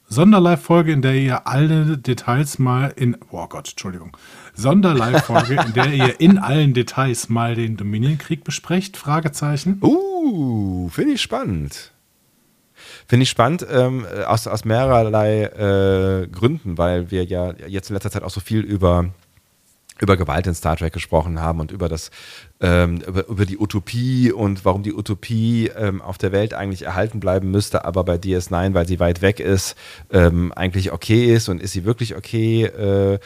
Sonderlive-Folge, 0.09 0.93
in 0.93 1.01
der 1.01 1.15
ihr 1.15 1.47
alle 1.47 1.97
Details 1.97 2.59
mal 2.59 2.93
in. 2.95 3.17
Oh 3.29 3.45
Gott, 3.47 3.69
Entschuldigung. 3.71 4.15
Sonderlive-Folge, 4.53 5.59
in 5.65 5.73
der 5.73 5.87
ihr 5.87 6.19
in 6.21 6.37
allen 6.37 6.73
Details 6.73 7.27
mal 7.27 7.55
den 7.55 7.75
Dominion-Krieg 7.75 8.45
besprecht? 8.45 8.95
Fragezeichen. 8.95 9.79
Uh, 9.81 10.87
finde 10.89 11.13
ich 11.13 11.21
spannend. 11.21 11.91
Finde 13.07 13.23
ich 13.23 13.29
spannend 13.29 13.65
ähm, 13.69 14.05
äh, 14.05 14.23
aus, 14.23 14.47
aus 14.47 14.63
mehrerlei 14.63 15.43
äh, 15.43 16.27
Gründen, 16.27 16.77
weil 16.77 17.11
wir 17.11 17.25
ja 17.25 17.53
jetzt 17.67 17.89
in 17.89 17.95
letzter 17.95 18.11
Zeit 18.11 18.23
auch 18.23 18.29
so 18.29 18.39
viel 18.39 18.61
über, 18.61 19.09
über 19.99 20.17
Gewalt 20.17 20.47
in 20.47 20.55
Star 20.55 20.77
Trek 20.77 20.93
gesprochen 20.93 21.41
haben 21.41 21.59
und 21.59 21.71
über 21.71 21.89
das 21.89 22.11
ähm, 22.59 23.01
über, 23.01 23.27
über 23.27 23.45
die 23.45 23.57
Utopie 23.57 24.31
und 24.31 24.65
warum 24.65 24.83
die 24.83 24.93
Utopie 24.93 25.67
ähm, 25.75 26.01
auf 26.01 26.17
der 26.17 26.31
Welt 26.31 26.53
eigentlich 26.53 26.83
erhalten 26.83 27.19
bleiben 27.19 27.51
müsste, 27.51 27.85
aber 27.85 28.03
bei 28.03 28.15
DS9, 28.15 28.73
weil 28.73 28.87
sie 28.87 28.99
weit 28.99 29.21
weg 29.21 29.39
ist, 29.39 29.75
ähm, 30.11 30.51
eigentlich 30.53 30.91
okay 30.91 31.33
ist 31.33 31.49
und 31.49 31.61
ist 31.61 31.73
sie 31.73 31.85
wirklich 31.85 32.15
okay 32.15 32.65
äh, 32.65 33.19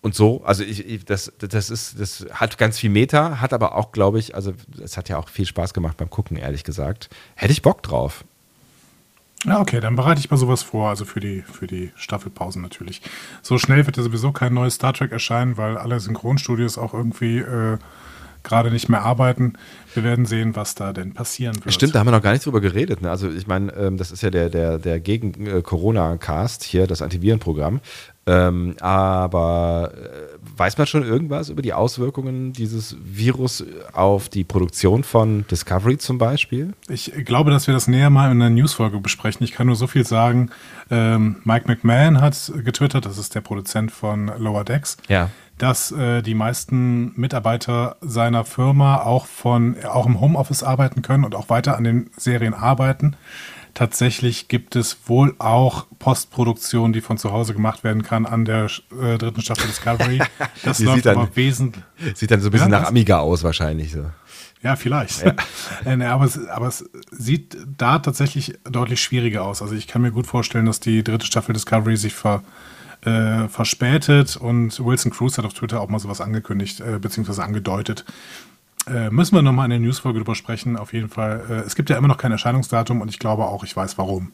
und 0.00 0.14
so. 0.14 0.42
Also 0.44 0.62
ich, 0.62 0.86
ich, 0.86 1.04
das, 1.04 1.32
das 1.38 1.70
ist, 1.70 2.00
das 2.00 2.26
hat 2.32 2.58
ganz 2.58 2.78
viel 2.78 2.90
Meta, 2.90 3.40
hat 3.40 3.52
aber 3.52 3.74
auch, 3.76 3.92
glaube 3.92 4.18
ich, 4.18 4.34
also 4.34 4.54
es 4.82 4.96
hat 4.96 5.08
ja 5.08 5.18
auch 5.18 5.28
viel 5.28 5.46
Spaß 5.46 5.74
gemacht 5.74 5.96
beim 5.96 6.10
Gucken, 6.10 6.36
ehrlich 6.36 6.64
gesagt. 6.64 7.10
Hätte 7.34 7.52
ich 7.52 7.62
Bock 7.62 7.82
drauf. 7.82 8.24
Ja, 9.44 9.60
okay, 9.60 9.80
dann 9.80 9.94
bereite 9.94 10.20
ich 10.20 10.30
mal 10.30 10.36
sowas 10.36 10.62
vor, 10.62 10.88
also 10.88 11.04
für 11.04 11.20
die, 11.20 11.42
für 11.42 11.66
die 11.66 11.92
Staffelpausen 11.94 12.60
natürlich. 12.60 13.02
So 13.40 13.56
schnell 13.58 13.86
wird 13.86 13.96
ja 13.96 14.02
sowieso 14.02 14.32
kein 14.32 14.52
neues 14.52 14.74
Star 14.74 14.92
Trek 14.92 15.12
erscheinen, 15.12 15.56
weil 15.56 15.76
alle 15.76 16.00
Synchronstudios 16.00 16.76
auch 16.76 16.92
irgendwie 16.92 17.38
äh, 17.38 17.78
gerade 18.42 18.70
nicht 18.70 18.88
mehr 18.88 19.02
arbeiten. 19.02 19.52
Wir 19.94 20.02
werden 20.02 20.26
sehen, 20.26 20.56
was 20.56 20.74
da 20.74 20.92
denn 20.92 21.14
passieren 21.14 21.54
wird. 21.64 21.72
Stimmt, 21.72 21.94
da 21.94 22.00
haben 22.00 22.08
wir 22.08 22.12
noch 22.12 22.22
gar 22.22 22.32
nicht 22.32 22.44
drüber 22.44 22.60
geredet. 22.60 23.00
Ne? 23.00 23.10
Also 23.10 23.30
ich 23.30 23.46
meine, 23.46 23.72
ähm, 23.74 23.96
das 23.96 24.10
ist 24.10 24.22
ja 24.22 24.30
der, 24.30 24.48
der, 24.48 24.78
der 24.78 24.98
Gegen-Corona-Cast 24.98 26.64
hier, 26.64 26.86
das 26.86 27.02
Antivirenprogramm. 27.02 27.80
Ähm, 28.30 28.76
aber 28.80 29.90
äh, 29.94 30.58
weiß 30.58 30.76
man 30.76 30.86
schon 30.86 31.02
irgendwas 31.02 31.48
über 31.48 31.62
die 31.62 31.72
Auswirkungen 31.72 32.52
dieses 32.52 32.94
Virus 33.02 33.64
auf 33.94 34.28
die 34.28 34.44
Produktion 34.44 35.02
von 35.02 35.46
Discovery 35.50 35.96
zum 35.96 36.18
Beispiel? 36.18 36.74
Ich 36.90 37.10
glaube, 37.24 37.50
dass 37.50 37.66
wir 37.66 37.72
das 37.74 37.88
näher 37.88 38.10
mal 38.10 38.30
in 38.30 38.42
einer 38.42 38.50
Newsfolge 38.50 39.00
besprechen. 39.00 39.44
Ich 39.44 39.52
kann 39.52 39.66
nur 39.68 39.76
so 39.76 39.86
viel 39.86 40.04
sagen. 40.06 40.50
Ähm, 40.90 41.36
Mike 41.44 41.66
McMahon 41.68 42.20
hat 42.20 42.52
getwittert, 42.64 43.06
das 43.06 43.16
ist 43.16 43.34
der 43.34 43.40
Produzent 43.40 43.90
von 43.92 44.30
Lower 44.36 44.64
Decks, 44.64 44.98
Ja. 45.08 45.30
dass 45.56 45.90
äh, 45.92 46.20
die 46.20 46.34
meisten 46.34 47.12
Mitarbeiter 47.18 47.96
seiner 48.02 48.44
Firma 48.44 49.02
auch 49.04 49.24
von 49.24 49.76
auch 49.84 50.04
im 50.06 50.20
Homeoffice 50.20 50.62
arbeiten 50.62 51.00
können 51.00 51.24
und 51.24 51.34
auch 51.34 51.48
weiter 51.48 51.78
an 51.78 51.84
den 51.84 52.10
Serien 52.18 52.52
arbeiten. 52.52 53.16
Tatsächlich 53.74 54.48
gibt 54.48 54.74
es 54.76 54.96
wohl 55.06 55.34
auch 55.38 55.86
Postproduktion, 55.98 56.92
die 56.92 57.00
von 57.00 57.18
zu 57.18 57.32
Hause 57.32 57.54
gemacht 57.54 57.84
werden 57.84 58.02
kann 58.02 58.26
an 58.26 58.44
der 58.44 58.66
äh, 59.00 59.18
dritten 59.18 59.40
Staffel 59.42 59.66
Discovery. 59.66 60.20
Das 60.64 60.80
läuft 60.80 60.96
sieht 60.96 61.06
dann- 61.06 61.16
aber 61.18 61.36
wesentlich. 61.36 61.84
Sieht 62.14 62.30
dann 62.30 62.40
so 62.40 62.48
ein 62.48 62.52
bisschen 62.52 62.72
Ja, 62.72 62.80
nach 62.80 62.88
Amiga 62.88 63.18
aus 63.20 63.42
wahrscheinlich 63.44 63.92
so. 63.92 64.06
Ja, 64.62 64.74
vielleicht. 64.76 65.22
Äh, 65.84 65.96
nee, 65.96 66.06
aber, 66.06 66.24
es, 66.24 66.48
aber 66.48 66.66
es 66.66 66.84
sieht 67.12 67.56
da 67.76 68.00
tatsächlich 68.00 68.58
deutlich 68.64 69.00
schwieriger 69.00 69.44
aus. 69.44 69.62
Also 69.62 69.74
ich 69.74 69.86
kann 69.86 70.02
mir 70.02 70.10
gut 70.10 70.26
vorstellen, 70.26 70.66
dass 70.66 70.80
die 70.80 71.04
dritte 71.04 71.24
Staffel 71.24 71.52
Discovery 71.52 71.96
sich 71.96 72.14
ver, 72.14 72.42
äh, 73.04 73.46
verspätet 73.48 74.36
und 74.36 74.84
Wilson 74.84 75.12
Cruz 75.12 75.38
hat 75.38 75.44
auf 75.44 75.54
Twitter 75.54 75.80
auch 75.80 75.88
mal 75.88 76.00
sowas 76.00 76.20
angekündigt, 76.20 76.80
äh, 76.80 76.98
beziehungsweise 76.98 77.44
angedeutet. 77.44 78.04
Äh, 78.90 79.10
müssen 79.10 79.34
wir 79.34 79.42
nochmal 79.42 79.66
in 79.66 79.70
der 79.70 79.80
Newsfolge 79.80 80.18
drüber 80.18 80.34
sprechen. 80.34 80.76
Auf 80.76 80.92
jeden 80.92 81.08
Fall. 81.08 81.44
Äh, 81.48 81.52
es 81.66 81.74
gibt 81.74 81.90
ja 81.90 81.96
immer 81.96 82.08
noch 82.08 82.18
kein 82.18 82.32
Erscheinungsdatum 82.32 83.00
und 83.00 83.08
ich 83.08 83.18
glaube 83.18 83.46
auch, 83.46 83.64
ich 83.64 83.76
weiß 83.76 83.98
warum. 83.98 84.32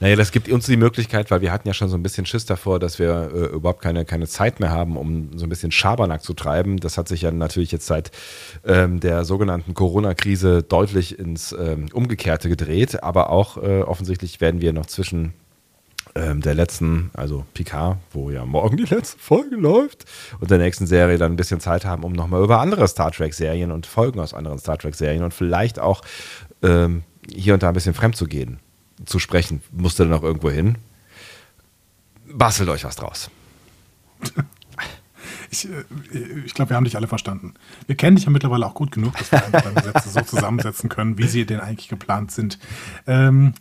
Naja, 0.00 0.16
das 0.16 0.30
gibt 0.30 0.48
uns 0.48 0.66
die 0.66 0.76
Möglichkeit, 0.76 1.30
weil 1.30 1.40
wir 1.40 1.52
hatten 1.52 1.66
ja 1.66 1.74
schon 1.74 1.88
so 1.88 1.96
ein 1.96 2.02
bisschen 2.02 2.26
Schiss 2.26 2.46
davor, 2.46 2.78
dass 2.78 2.98
wir 2.98 3.30
äh, 3.34 3.44
überhaupt 3.46 3.82
keine, 3.82 4.04
keine 4.04 4.26
Zeit 4.26 4.60
mehr 4.60 4.70
haben, 4.70 4.96
um 4.96 5.36
so 5.36 5.46
ein 5.46 5.48
bisschen 5.48 5.72
Schabernack 5.72 6.22
zu 6.22 6.34
treiben. 6.34 6.78
Das 6.78 6.98
hat 6.98 7.08
sich 7.08 7.22
ja 7.22 7.30
natürlich 7.30 7.72
jetzt 7.72 7.86
seit 7.86 8.10
ähm, 8.64 9.00
der 9.00 9.24
sogenannten 9.24 9.74
Corona-Krise 9.74 10.62
deutlich 10.62 11.18
ins 11.18 11.52
ähm, 11.52 11.86
Umgekehrte 11.92 12.48
gedreht. 12.48 13.02
Aber 13.02 13.30
auch 13.30 13.56
äh, 13.56 13.82
offensichtlich 13.82 14.40
werden 14.40 14.60
wir 14.60 14.72
noch 14.72 14.86
zwischen 14.86 15.32
ähm, 16.18 16.40
der 16.40 16.54
letzten, 16.54 17.10
also 17.14 17.44
Picard, 17.54 17.98
wo 18.10 18.30
ja 18.30 18.44
morgen 18.44 18.76
die 18.76 18.84
letzte 18.84 19.18
Folge 19.18 19.56
läuft, 19.56 20.04
und 20.40 20.50
der 20.50 20.58
nächsten 20.58 20.86
Serie 20.86 21.18
dann 21.18 21.32
ein 21.32 21.36
bisschen 21.36 21.60
Zeit 21.60 21.84
haben, 21.84 22.02
um 22.02 22.12
nochmal 22.12 22.42
über 22.42 22.60
andere 22.60 22.88
Star 22.88 23.12
Trek-Serien 23.12 23.70
und 23.70 23.86
Folgen 23.86 24.20
aus 24.20 24.34
anderen 24.34 24.58
Star 24.58 24.78
Trek-Serien 24.78 25.22
und 25.22 25.32
vielleicht 25.32 25.78
auch 25.78 26.02
ähm, 26.62 27.02
hier 27.32 27.54
und 27.54 27.62
da 27.62 27.68
ein 27.68 27.74
bisschen 27.74 27.94
fremd 27.94 28.16
zu 28.16 28.26
gehen, 28.26 28.58
zu 29.04 29.18
sprechen. 29.18 29.62
Musste 29.72 30.04
dann 30.04 30.12
auch 30.14 30.22
irgendwo 30.22 30.50
hin. 30.50 30.78
Bastelt 32.30 32.68
euch 32.68 32.84
was 32.84 32.96
draus. 32.96 33.30
Ich, 35.50 35.66
äh, 35.66 35.84
ich 36.44 36.52
glaube, 36.52 36.70
wir 36.70 36.76
haben 36.76 36.84
dich 36.84 36.96
alle 36.96 37.06
verstanden. 37.06 37.54
Wir 37.86 37.96
kennen 37.96 38.16
dich 38.16 38.26
ja 38.26 38.30
mittlerweile 38.30 38.66
auch 38.66 38.74
gut 38.74 38.90
genug, 38.90 39.16
dass 39.16 39.32
wir 39.32 39.42
einfach 39.42 39.62
deine 39.62 39.82
Sätze 39.82 40.10
so 40.10 40.20
zusammensetzen 40.20 40.90
können, 40.90 41.16
wie 41.16 41.26
sie 41.26 41.46
denn 41.46 41.60
eigentlich 41.60 41.88
geplant 41.88 42.32
sind. 42.32 42.58
Ähm, 43.06 43.54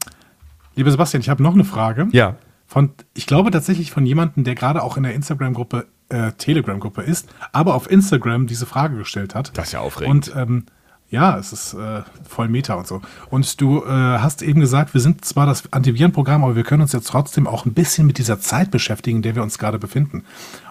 lieber 0.75 0.91
Sebastian, 0.91 1.21
ich 1.21 1.29
habe 1.29 1.41
noch 1.41 1.53
eine 1.53 1.63
Frage. 1.63 2.09
Ja. 2.11 2.35
Von, 2.67 2.91
ich 3.13 3.25
glaube 3.25 3.49
tatsächlich 3.51 3.91
von 3.91 4.05
jemandem, 4.05 4.43
der 4.43 4.55
gerade 4.55 4.83
auch 4.83 4.97
in 4.97 5.03
der 5.03 5.13
Instagram-Gruppe, 5.13 5.87
äh, 6.09 6.33
Telegram-Gruppe 6.33 7.01
ist, 7.01 7.29
aber 7.53 7.75
auf 7.75 7.89
Instagram 7.89 8.45
diese 8.47 8.65
Frage 8.65 8.97
gestellt 8.97 9.35
hat. 9.35 9.57
Das 9.57 9.67
ist 9.67 9.71
ja 9.71 9.79
aufregend. 9.79 10.29
Und 10.29 10.35
ähm, 10.35 10.65
Ja, 11.09 11.37
es 11.37 11.53
ist 11.53 11.73
äh, 11.73 12.01
voll 12.27 12.49
Meta 12.49 12.73
und 12.73 12.85
so. 12.85 13.01
Und 13.29 13.61
du 13.61 13.85
äh, 13.85 13.89
hast 13.89 14.41
eben 14.41 14.59
gesagt, 14.59 14.93
wir 14.93 14.99
sind 14.99 15.23
zwar 15.23 15.45
das 15.45 15.71
Antivirenprogramm, 15.71 16.43
aber 16.43 16.57
wir 16.57 16.63
können 16.63 16.81
uns 16.81 16.91
jetzt 16.91 17.07
trotzdem 17.07 17.47
auch 17.47 17.65
ein 17.65 17.73
bisschen 17.73 18.05
mit 18.05 18.17
dieser 18.17 18.41
Zeit 18.41 18.71
beschäftigen, 18.71 19.17
in 19.17 19.21
der 19.21 19.35
wir 19.35 19.43
uns 19.43 19.57
gerade 19.57 19.79
befinden. 19.79 20.25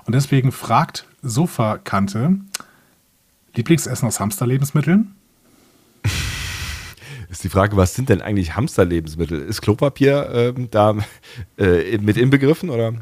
Und 0.04 0.14
deswegen 0.14 0.52
fragt 0.52 1.06
Sofakante, 1.22 2.36
Lieblingsessen 3.54 4.06
aus 4.06 4.20
Hamsterlebensmitteln? 4.20 5.14
Ist 7.28 7.44
die 7.44 7.48
Frage, 7.48 7.76
was 7.76 7.94
sind 7.94 8.08
denn 8.08 8.20
eigentlich 8.20 8.56
Hamsterlebensmittel? 8.56 9.40
Ist 9.40 9.62
Klopapier 9.62 10.28
ähm, 10.32 10.68
da 10.70 10.96
äh, 11.58 11.98
mit 11.98 12.16
inbegriffen 12.16 12.70
oder? 12.70 12.94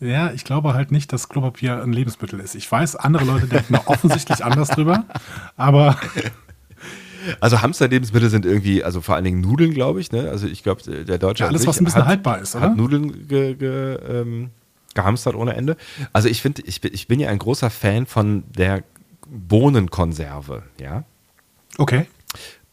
Ja, 0.00 0.30
ich 0.32 0.44
glaube 0.44 0.74
halt 0.74 0.92
nicht, 0.92 1.12
dass 1.12 1.28
Klopapier 1.28 1.82
ein 1.82 1.92
Lebensmittel 1.92 2.38
ist. 2.38 2.54
Ich 2.54 2.70
weiß, 2.70 2.96
andere 2.96 3.24
Leute 3.24 3.46
denken 3.46 3.76
offensichtlich 3.86 4.44
anders 4.44 4.68
drüber, 4.68 5.04
aber 5.56 5.96
Also 7.40 7.62
Hamsterlebensmittel 7.62 8.30
sind 8.30 8.46
irgendwie, 8.46 8.82
also 8.82 9.00
vor 9.00 9.14
allen 9.14 9.24
Dingen 9.24 9.40
Nudeln, 9.40 9.72
glaube 9.72 10.00
ich. 10.00 10.12
Ne? 10.12 10.28
Also 10.30 10.46
ich 10.46 10.62
glaube, 10.62 10.82
der 11.04 11.18
Deutsche 11.18 11.44
ja, 11.44 11.48
alles, 11.48 11.66
was 11.66 11.80
ein 11.80 11.84
bisschen 11.84 12.02
hat, 12.02 12.08
haltbar 12.08 12.40
ist, 12.40 12.54
oder? 12.54 12.66
Hat 12.66 12.76
Nudeln 12.76 13.28
ge, 13.28 13.54
ge, 13.54 13.94
ähm, 13.96 14.50
gehamstert 14.94 15.34
ohne 15.34 15.54
Ende. 15.54 15.76
Also 16.12 16.28
ich 16.28 16.42
finde, 16.42 16.62
ich, 16.62 16.82
ich 16.84 17.08
bin 17.08 17.20
ja 17.20 17.28
ein 17.28 17.38
großer 17.38 17.70
Fan 17.70 18.06
von 18.06 18.44
der 18.56 18.82
Bohnenkonserve, 19.26 20.62
ja. 20.80 21.04
Okay. 21.76 22.06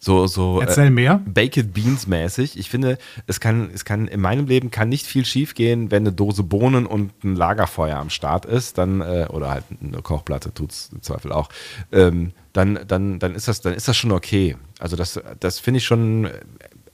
So, 0.06 0.28
so 0.28 0.62
Erzähl 0.62 0.92
mehr. 0.92 1.20
Baked 1.26 1.74
Beans 1.74 2.06
mäßig. 2.06 2.60
Ich 2.60 2.70
finde, 2.70 3.00
es 3.26 3.40
kann, 3.40 3.72
es 3.74 3.86
kann 3.86 4.08
in 4.08 4.22
meinem 4.22 4.46
Leben 4.46 4.70
kann 4.70 4.88
nicht 4.88 5.08
viel 5.08 5.26
schief 5.26 5.56
gehen, 5.56 5.90
wenn 5.90 6.04
eine 6.04 6.12
Dose 6.12 6.44
Bohnen 6.44 6.86
und 6.86 7.24
ein 7.24 7.36
Lagerfeuer 7.36 7.98
am 7.98 8.12
Start 8.12 8.46
ist, 8.46 8.78
dann, 8.78 9.02
äh, 9.02 9.26
oder 9.32 9.50
halt 9.50 9.64
eine 9.82 10.04
Kochplatte 10.04 10.54
tut 10.54 10.70
es 10.70 10.92
im 10.94 11.02
Zweifel 11.02 11.32
auch. 11.32 11.50
Ähm, 11.92 12.34
dann, 12.54 12.78
dann, 12.88 13.18
dann, 13.18 13.34
ist 13.34 13.48
das, 13.48 13.62
dann 13.62 13.74
ist 13.74 13.88
das 13.88 13.98
schon 13.98 14.12
okay. 14.12 14.58
Also 14.78 14.96
das, 14.96 15.20
das 15.40 15.58
finde 15.58 15.80
ich 15.80 15.86
schon 15.86 16.30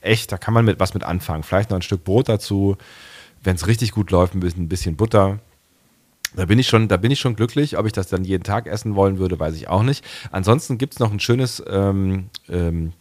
echt, 0.00 0.32
da 0.32 0.38
kann 0.38 0.54
man 0.54 0.64
mit 0.64 0.80
was 0.80 0.94
mit 0.94 1.04
anfangen. 1.04 1.42
Vielleicht 1.42 1.68
noch 1.68 1.76
ein 1.76 1.82
Stück 1.82 2.04
Brot 2.04 2.30
dazu, 2.30 2.78
wenn 3.44 3.56
es 3.56 3.66
richtig 3.66 3.92
gut 3.92 4.10
läuft, 4.10 4.34
ein 4.34 4.40
bisschen, 4.40 4.62
ein 4.62 4.68
bisschen 4.68 4.96
Butter. 4.96 5.38
Da 6.34 6.46
bin 6.46 6.58
ich 6.58 6.66
schon, 6.66 6.88
da 6.88 6.96
bin 6.96 7.10
ich 7.10 7.20
schon 7.20 7.36
glücklich. 7.36 7.76
Ob 7.76 7.84
ich 7.84 7.92
das 7.92 8.08
dann 8.08 8.24
jeden 8.24 8.42
Tag 8.42 8.66
essen 8.66 8.94
wollen 8.94 9.18
würde, 9.18 9.38
weiß 9.38 9.54
ich 9.54 9.68
auch 9.68 9.82
nicht. 9.82 10.02
Ansonsten 10.30 10.78
gibt 10.78 10.94
es 10.94 10.98
noch 10.98 11.12
ein 11.12 11.20
schönes, 11.20 11.62
ähm, 11.68 12.30
ähm, 12.48 12.94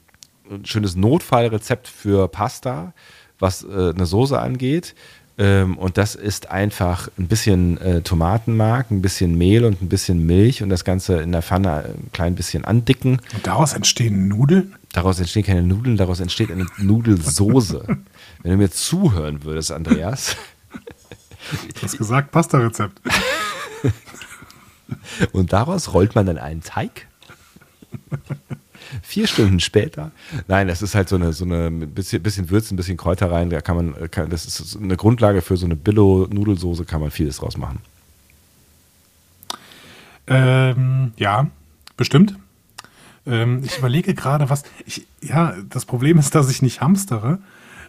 ein 0.51 0.65
schönes 0.65 0.95
Notfallrezept 0.95 1.87
für 1.87 2.27
Pasta, 2.27 2.93
was 3.39 3.63
äh, 3.63 3.93
eine 3.95 4.05
Soße 4.05 4.39
angeht. 4.39 4.95
Ähm, 5.37 5.77
und 5.77 5.97
das 5.97 6.15
ist 6.15 6.51
einfach 6.51 7.09
ein 7.17 7.27
bisschen 7.27 7.77
äh, 7.79 8.01
Tomatenmark, 8.01 8.91
ein 8.91 9.01
bisschen 9.01 9.37
Mehl 9.37 9.65
und 9.65 9.81
ein 9.81 9.89
bisschen 9.89 10.25
Milch 10.25 10.61
und 10.61 10.69
das 10.69 10.83
Ganze 10.83 11.21
in 11.21 11.31
der 11.31 11.41
Pfanne 11.41 11.85
ein 11.85 12.09
klein 12.11 12.35
bisschen 12.35 12.65
andicken. 12.65 13.21
Und 13.33 13.47
daraus 13.47 13.73
entstehen 13.73 14.27
Nudeln? 14.27 14.75
Daraus 14.93 15.19
entstehen 15.19 15.43
keine 15.43 15.63
Nudeln, 15.63 15.95
daraus 15.95 16.19
entsteht 16.19 16.51
eine 16.51 16.67
Nudelsoße. 16.77 17.85
Wenn 18.43 18.51
du 18.51 18.57
mir 18.57 18.69
zuhören 18.69 19.43
würdest, 19.43 19.71
Andreas. 19.71 20.35
Du 21.75 21.81
hast 21.81 21.97
gesagt, 21.97 22.31
Pasta-Rezept. 22.31 23.01
und 25.31 25.53
daraus 25.53 25.93
rollt 25.93 26.13
man 26.13 26.25
dann 26.25 26.37
einen 26.37 26.61
Teig. 26.61 27.07
Vier 29.11 29.27
Stunden 29.27 29.59
später. 29.59 30.11
Nein, 30.47 30.69
das 30.69 30.81
ist 30.81 30.95
halt 30.95 31.09
so 31.09 31.17
eine, 31.17 31.33
so 31.33 31.43
eine 31.43 31.69
bisschen, 31.69 32.23
bisschen 32.23 32.49
Würze, 32.49 32.73
ein 32.73 32.77
bisschen 32.77 32.95
Kräuter 32.95 33.29
rein. 33.29 33.49
Da 33.49 33.59
kann 33.59 33.75
man, 33.75 34.09
kann, 34.09 34.29
das 34.29 34.45
ist 34.45 34.77
eine 34.81 34.95
Grundlage 34.95 35.41
für 35.41 35.57
so 35.57 35.65
eine 35.65 35.75
Billo-Nudelsoße, 35.75 36.85
kann 36.85 37.01
man 37.01 37.11
vieles 37.11 37.35
draus 37.35 37.57
machen. 37.57 37.79
Ähm, 40.27 41.11
ja, 41.17 41.47
bestimmt. 41.97 42.37
Ähm, 43.27 43.61
ich 43.65 43.79
überlege 43.79 44.13
gerade, 44.13 44.49
was. 44.49 44.63
Ich, 44.85 45.05
ja, 45.21 45.55
das 45.69 45.83
Problem 45.83 46.17
ist, 46.17 46.33
dass 46.33 46.49
ich 46.49 46.61
nicht 46.61 46.79
hamstere. 46.79 47.39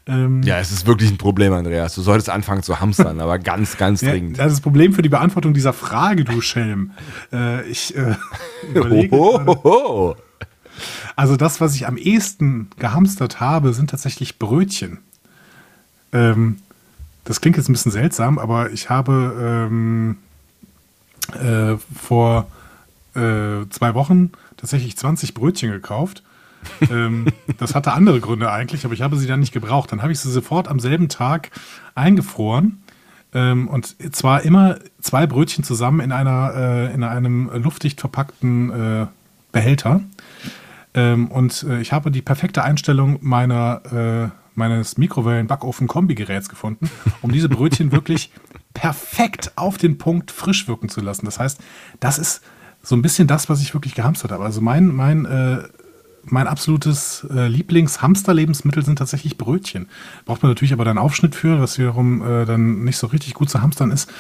Ähm, 0.08 0.42
ja, 0.42 0.58
es 0.58 0.72
ist 0.72 0.88
wirklich 0.88 1.08
ein 1.08 1.18
Problem, 1.18 1.52
Andreas. 1.52 1.94
Du 1.94 2.02
solltest 2.02 2.30
anfangen 2.30 2.64
zu 2.64 2.80
hamstern, 2.80 3.20
aber 3.20 3.38
ganz, 3.38 3.76
ganz 3.76 4.00
dringend. 4.00 4.38
Ja, 4.38 4.42
das 4.42 4.54
ist 4.54 4.58
das 4.58 4.62
Problem 4.64 4.92
für 4.92 5.02
die 5.02 5.08
Beantwortung 5.08 5.54
dieser 5.54 5.72
Frage, 5.72 6.24
du 6.24 6.40
Schelm. 6.40 6.90
Äh, 7.32 7.64
ich 7.68 7.96
äh, 7.96 8.16
überlege. 8.74 9.14
Ohohoho. 9.14 10.16
Also 11.16 11.36
das, 11.36 11.60
was 11.60 11.74
ich 11.74 11.86
am 11.86 11.96
ehesten 11.96 12.70
gehamstert 12.78 13.40
habe, 13.40 13.72
sind 13.72 13.90
tatsächlich 13.90 14.38
Brötchen. 14.38 14.98
Ähm, 16.12 16.58
das 17.24 17.40
klingt 17.40 17.56
jetzt 17.56 17.68
ein 17.68 17.72
bisschen 17.72 17.92
seltsam, 17.92 18.38
aber 18.38 18.70
ich 18.72 18.90
habe 18.90 19.68
ähm, 19.70 20.16
äh, 21.34 21.76
vor 21.94 22.48
äh, 23.14 23.68
zwei 23.70 23.94
Wochen 23.94 24.32
tatsächlich 24.56 24.96
20 24.96 25.34
Brötchen 25.34 25.70
gekauft. 25.70 26.22
ähm, 26.90 27.26
das 27.58 27.74
hatte 27.74 27.92
andere 27.92 28.20
Gründe 28.20 28.50
eigentlich, 28.50 28.84
aber 28.84 28.94
ich 28.94 29.02
habe 29.02 29.16
sie 29.16 29.26
dann 29.26 29.40
nicht 29.40 29.52
gebraucht. 29.52 29.92
Dann 29.92 30.02
habe 30.02 30.12
ich 30.12 30.20
sie 30.20 30.30
sofort 30.30 30.68
am 30.68 30.80
selben 30.80 31.08
Tag 31.08 31.50
eingefroren. 31.94 32.82
Ähm, 33.34 33.68
und 33.68 33.96
zwar 34.14 34.42
immer 34.42 34.78
zwei 35.00 35.26
Brötchen 35.26 35.64
zusammen 35.64 36.00
in, 36.00 36.12
einer, 36.12 36.54
äh, 36.54 36.94
in 36.94 37.02
einem 37.02 37.50
luftdicht 37.54 38.00
verpackten 38.00 38.70
äh, 38.70 39.06
Behälter. 39.52 40.00
Ähm, 40.94 41.28
und 41.28 41.64
äh, 41.68 41.80
ich 41.80 41.92
habe 41.92 42.10
die 42.10 42.22
perfekte 42.22 42.62
Einstellung 42.62 43.18
meiner, 43.20 43.82
äh, 43.92 44.38
meines 44.54 44.98
Mikrowellen-Backofen-Kombi-Geräts 44.98 46.48
gefunden, 46.48 46.90
um 47.22 47.32
diese 47.32 47.48
Brötchen 47.48 47.92
wirklich 47.92 48.30
perfekt 48.74 49.52
auf 49.56 49.78
den 49.78 49.98
Punkt 49.98 50.30
frisch 50.30 50.68
wirken 50.68 50.88
zu 50.88 51.00
lassen. 51.00 51.26
Das 51.26 51.38
heißt, 51.38 51.60
das 52.00 52.18
ist 52.18 52.42
so 52.82 52.96
ein 52.96 53.02
bisschen 53.02 53.28
das, 53.28 53.48
was 53.48 53.62
ich 53.62 53.74
wirklich 53.74 53.94
gehamstert 53.94 54.32
habe. 54.32 54.44
Also 54.44 54.60
mein, 54.60 54.88
mein, 54.88 55.24
äh, 55.24 55.62
mein 56.24 56.46
absolutes 56.46 57.26
äh, 57.30 57.48
Lieblings-Hamster-Lebensmittel 57.48 58.84
sind 58.84 58.98
tatsächlich 58.98 59.38
Brötchen. 59.38 59.88
Braucht 60.24 60.42
man 60.42 60.50
natürlich 60.50 60.72
aber 60.72 60.84
dann 60.84 60.98
Aufschnitt 60.98 61.34
für, 61.34 61.60
was 61.60 61.78
wiederum 61.78 62.22
äh, 62.22 62.44
dann 62.44 62.84
nicht 62.84 62.98
so 62.98 63.06
richtig 63.06 63.34
gut 63.34 63.50
zu 63.50 63.62
hamstern 63.62 63.90
ist. 63.90 64.10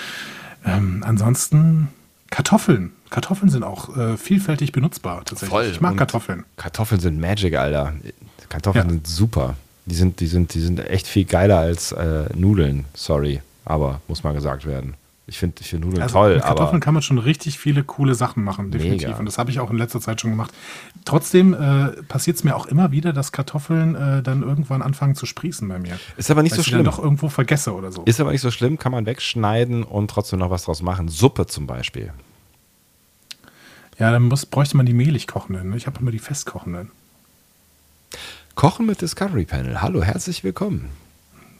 Ähm, 0.64 1.02
ansonsten 1.06 1.88
Kartoffeln. 2.30 2.92
Kartoffeln 3.12 3.50
sind 3.50 3.62
auch 3.62 3.94
äh, 3.96 4.16
vielfältig 4.16 4.72
benutzbar 4.72 5.18
tatsächlich. 5.24 5.50
Voll. 5.50 5.66
Ich 5.70 5.80
mag 5.80 5.92
Und 5.92 5.98
Kartoffeln. 5.98 6.44
Kartoffeln 6.56 7.00
sind 7.00 7.20
Magic, 7.20 7.54
Alter. 7.56 7.92
Kartoffeln 8.48 8.84
Ja. 8.86 8.90
sind 8.90 9.06
super. 9.06 9.54
Die 9.86 9.94
sind, 9.94 10.18
die, 10.20 10.26
sind, 10.26 10.54
die 10.54 10.60
sind 10.60 10.80
echt 10.80 11.06
viel 11.06 11.24
geiler 11.26 11.58
als 11.58 11.92
äh, 11.92 12.24
Nudeln. 12.34 12.86
Sorry. 12.94 13.40
Aber 13.64 14.00
muss 14.08 14.24
mal 14.24 14.32
gesagt 14.32 14.64
werden. 14.66 14.94
Ich 15.26 15.38
finde 15.38 15.56
ich 15.60 15.68
find 15.68 15.84
Nudeln 15.84 16.02
Also 16.02 16.14
toll, 16.14 16.34
mit 16.34 16.42
Kartoffeln 16.42 16.80
kann 16.80 16.94
man 16.94 17.02
schon 17.02 17.18
richtig 17.18 17.58
viele 17.58 17.84
coole 17.84 18.14
Sachen 18.14 18.42
machen, 18.44 18.70
definitiv. 18.70 19.08
Mega. 19.08 19.18
Und 19.18 19.26
das 19.26 19.38
habe 19.38 19.50
ich 19.50 19.60
auch 19.60 19.70
in 19.70 19.78
letzter 19.78 20.00
Zeit 20.00 20.20
schon 20.20 20.30
gemacht. 20.30 20.52
Trotzdem 21.04 21.54
äh, 21.54 22.02
passiert 22.08 22.38
es 22.38 22.44
mir 22.44 22.56
auch 22.56 22.66
immer 22.66 22.90
wieder, 22.92 23.12
dass 23.12 23.30
Kartoffeln 23.30 23.94
äh, 23.94 24.22
dann 24.22 24.42
irgendwann 24.42 24.82
anfangen 24.82 25.14
zu 25.14 25.26
sprießen 25.26 25.68
bei 25.68 25.78
mir. 25.78 25.98
ist 26.16 26.30
aber 26.30 26.42
nicht 26.42 26.54
so 26.54 26.60
ich 26.62 26.66
schlimm. 26.68 26.78
dann 26.84 26.92
doch 26.92 26.98
irgendwo 26.98 27.28
vergesse 27.28 27.74
oder 27.74 27.92
so. 27.92 28.02
Ist 28.04 28.20
aber 28.20 28.32
nicht 28.32 28.40
so 28.40 28.50
schlimm, 28.50 28.78
kann 28.78 28.90
man 28.92 29.06
wegschneiden 29.06 29.84
und 29.84 30.10
trotzdem 30.10 30.38
noch 30.40 30.50
was 30.50 30.64
draus 30.64 30.82
machen. 30.82 31.08
Suppe 31.08 31.46
zum 31.46 31.66
Beispiel. 31.66 32.12
Ja, 33.98 34.10
dann 34.10 34.22
muss, 34.24 34.46
bräuchte 34.46 34.76
man 34.76 34.86
die 34.86 34.92
mehlig 34.94 35.26
kochenden. 35.26 35.70
ne? 35.70 35.76
Ich 35.76 35.86
habe 35.86 36.00
immer 36.00 36.10
die 36.10 36.18
festkochenden. 36.18 36.90
Kochen 38.54 38.86
mit 38.86 39.00
Discovery 39.00 39.44
Panel. 39.44 39.80
Hallo, 39.80 40.02
herzlich 40.02 40.44
willkommen. 40.44 40.88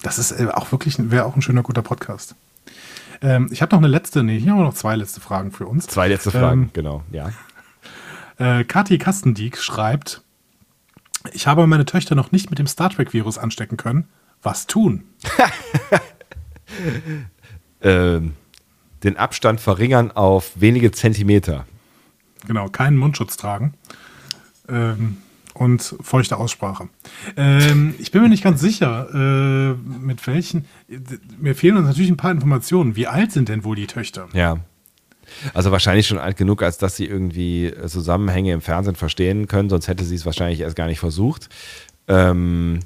Das 0.02 0.18
ist 0.18 0.32
äh, 0.32 0.48
auch 0.52 0.72
wirklich, 0.72 0.96
wäre 0.98 1.24
auch 1.24 1.36
ein 1.36 1.42
schöner, 1.42 1.62
guter 1.62 1.82
Podcast. 1.82 2.34
Ähm, 3.22 3.48
ich 3.50 3.62
habe 3.62 3.74
noch 3.74 3.80
eine 3.80 3.88
letzte, 3.88 4.22
nee, 4.22 4.38
hier 4.38 4.52
haben 4.52 4.58
wir 4.58 4.64
noch 4.64 4.74
zwei 4.74 4.96
letzte 4.96 5.20
Fragen 5.20 5.52
für 5.52 5.66
uns. 5.66 5.86
Zwei 5.86 6.08
letzte 6.08 6.30
Fragen, 6.30 6.62
Ähm, 6.64 6.70
genau. 6.72 7.02
Ja. 7.10 7.30
Äh, 8.38 8.64
Kathi 8.64 8.96
Kastendieck 8.96 9.58
schreibt, 9.58 10.22
ich 11.32 11.46
habe 11.46 11.66
meine 11.66 11.84
Töchter 11.84 12.14
noch 12.14 12.32
nicht 12.32 12.48
mit 12.48 12.58
dem 12.58 12.66
Star 12.66 12.88
Trek-Virus 12.88 13.36
anstecken 13.36 13.76
können. 13.76 14.08
Was 14.42 14.66
tun? 14.66 15.04
Ähm, 17.82 18.34
den 19.02 19.16
Abstand 19.16 19.60
verringern 19.60 20.12
auf 20.12 20.52
wenige 20.54 20.92
Zentimeter. 20.92 21.66
Genau, 22.46 22.68
keinen 22.68 22.96
Mundschutz 22.96 23.36
tragen. 23.36 23.74
Ähm, 24.68 25.18
und 25.54 25.96
feuchte 26.00 26.38
Aussprache. 26.38 26.88
Ähm, 27.36 27.94
ich 27.98 28.10
bin 28.10 28.22
mir 28.22 28.28
nicht 28.28 28.42
ganz 28.42 28.60
sicher, 28.60 29.08
äh, 29.12 29.74
mit 29.74 30.26
welchen. 30.26 30.64
Mir 31.38 31.54
fehlen 31.54 31.76
uns 31.76 31.86
natürlich 31.86 32.10
ein 32.10 32.16
paar 32.16 32.30
Informationen. 32.30 32.96
Wie 32.96 33.06
alt 33.06 33.32
sind 33.32 33.48
denn 33.48 33.64
wohl 33.64 33.76
die 33.76 33.86
Töchter? 33.86 34.28
Ja. 34.32 34.58
Also 35.54 35.70
wahrscheinlich 35.70 36.06
schon 36.06 36.18
alt 36.18 36.36
genug, 36.36 36.62
als 36.62 36.78
dass 36.78 36.96
sie 36.96 37.06
irgendwie 37.06 37.66
äh, 37.66 37.86
Zusammenhänge 37.86 38.52
im 38.52 38.60
Fernsehen 38.60 38.96
verstehen 38.96 39.46
können, 39.46 39.68
sonst 39.70 39.88
hätte 39.88 40.04
sie 40.04 40.14
es 40.14 40.26
wahrscheinlich 40.26 40.60
erst 40.60 40.76
gar 40.76 40.86
nicht 40.86 41.00
versucht. 41.00 41.48
Ähm, 42.08 42.80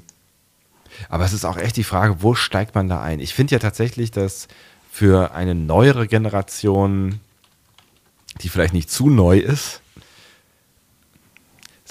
aber 1.09 1.25
es 1.25 1.33
ist 1.33 1.45
auch 1.45 1.57
echt 1.57 1.77
die 1.77 1.83
Frage, 1.83 2.17
wo 2.19 2.35
steigt 2.35 2.75
man 2.75 2.89
da 2.89 3.01
ein? 3.01 3.19
Ich 3.19 3.33
finde 3.33 3.55
ja 3.55 3.59
tatsächlich, 3.59 4.11
dass 4.11 4.47
für 4.91 5.33
eine 5.33 5.55
neuere 5.55 6.07
Generation, 6.07 7.19
die 8.41 8.49
vielleicht 8.49 8.73
nicht 8.73 8.89
zu 8.89 9.09
neu 9.09 9.37
ist, 9.39 9.81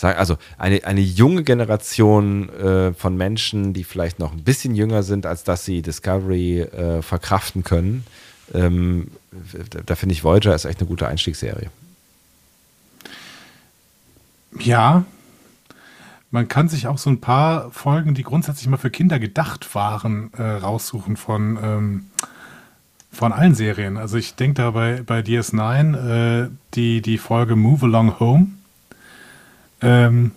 also 0.02 0.36
eine, 0.58 0.84
eine 0.84 1.00
junge 1.00 1.42
Generation 1.42 2.50
äh, 2.50 2.92
von 2.92 3.16
Menschen, 3.16 3.72
die 3.72 3.84
vielleicht 3.84 4.18
noch 4.18 4.32
ein 4.32 4.44
bisschen 4.44 4.74
jünger 4.74 5.02
sind, 5.02 5.24
als 5.24 5.42
dass 5.42 5.64
sie 5.64 5.80
Discovery 5.80 6.60
äh, 6.60 7.02
verkraften 7.02 7.64
können, 7.64 8.04
ähm, 8.54 9.08
da, 9.70 9.80
da 9.84 9.94
finde 9.94 10.12
ich 10.12 10.22
Voyager 10.22 10.54
ist 10.54 10.64
echt 10.64 10.80
eine 10.80 10.88
gute 10.88 11.08
Einstiegsserie. 11.08 11.70
Ja, 14.58 15.04
man 16.30 16.48
kann 16.48 16.68
sich 16.68 16.86
auch 16.86 16.98
so 16.98 17.10
ein 17.10 17.20
paar 17.20 17.70
Folgen, 17.70 18.14
die 18.14 18.22
grundsätzlich 18.22 18.68
mal 18.68 18.76
für 18.76 18.90
Kinder 18.90 19.18
gedacht 19.18 19.74
waren, 19.74 20.32
äh, 20.34 20.42
raussuchen 20.42 21.16
von, 21.16 21.58
ähm, 21.62 22.10
von 23.16 23.32
allen 23.32 23.54
Serien. 23.54 23.96
Also 23.96 24.16
ich 24.16 24.34
denke 24.34 24.62
da 24.62 24.70
bei, 24.70 25.02
bei 25.04 25.20
DS9 25.20 26.44
äh, 26.44 26.48
die, 26.74 27.02
die 27.02 27.18
Folge 27.18 27.56
Move 27.56 27.86
Along 27.86 28.20
Home. 28.20 28.46
Ähm, 29.80 30.32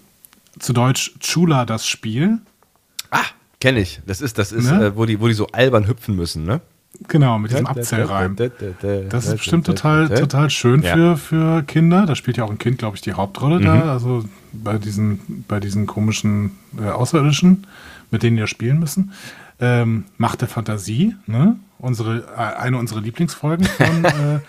zu 0.60 0.74
Deutsch 0.74 1.14
Chula 1.20 1.66
das 1.66 1.88
Spiel. 1.88 2.40
Ah, 3.12 3.24
kenne 3.60 3.80
ich. 3.80 4.02
Das 4.06 4.22
ist, 4.22 4.38
das 4.38 4.52
ist, 4.52 4.70
Ne? 4.70 4.88
äh, 4.88 4.96
wo, 4.96 5.06
die, 5.06 5.20
wo 5.22 5.28
die 5.28 5.34
so 5.34 5.48
albern 5.48 5.88
hüpfen 5.88 6.16
müssen, 6.16 6.44
ne? 6.46 6.62
Genau, 7.08 7.38
mit 7.40 7.52
diesem 7.52 7.68
Abzählreim. 7.68 8.36
Das 9.10 9.26
ist 9.28 9.38
bestimmt 9.38 9.66
total, 9.66 10.10
total 10.10 10.50
schön 10.50 10.82
Ja. 10.82 10.96
für, 10.96 11.18
für 11.18 11.64
Kinder. 11.64 12.06
Da 12.06 12.16
spielt 12.16 12.36
ja 12.38 12.44
auch 12.44 12.50
ein 12.50 12.58
Kind, 12.58 12.80
glaube 12.80 12.96
ich, 12.98 13.02
die 13.02 13.14
Hauptrolle 13.14 13.60
Mhm. 13.60 13.64
da. 13.64 13.92
Also 13.94 14.26
bei 14.52 14.78
diesen, 14.78 15.46
bei 15.48 15.60
diesen 15.60 15.86
komischen 15.86 16.52
äh, 16.78 16.90
Außerirdischen, 16.90 17.68
mit 18.12 18.24
denen 18.24 18.36
wir 18.38 18.48
spielen 18.48 18.80
müssen. 18.80 19.14
Ähm, 19.62 20.06
Macht 20.18 20.42
der 20.42 20.48
Fantasie, 20.50 21.16
ne? 21.28 21.56
Unsere, 21.80 22.26
äh, 22.36 22.60
eine 22.60 22.78
unserer 22.78 23.02
Lieblingsfolgen 23.02 23.66
von 23.66 24.06
äh, 24.06 24.40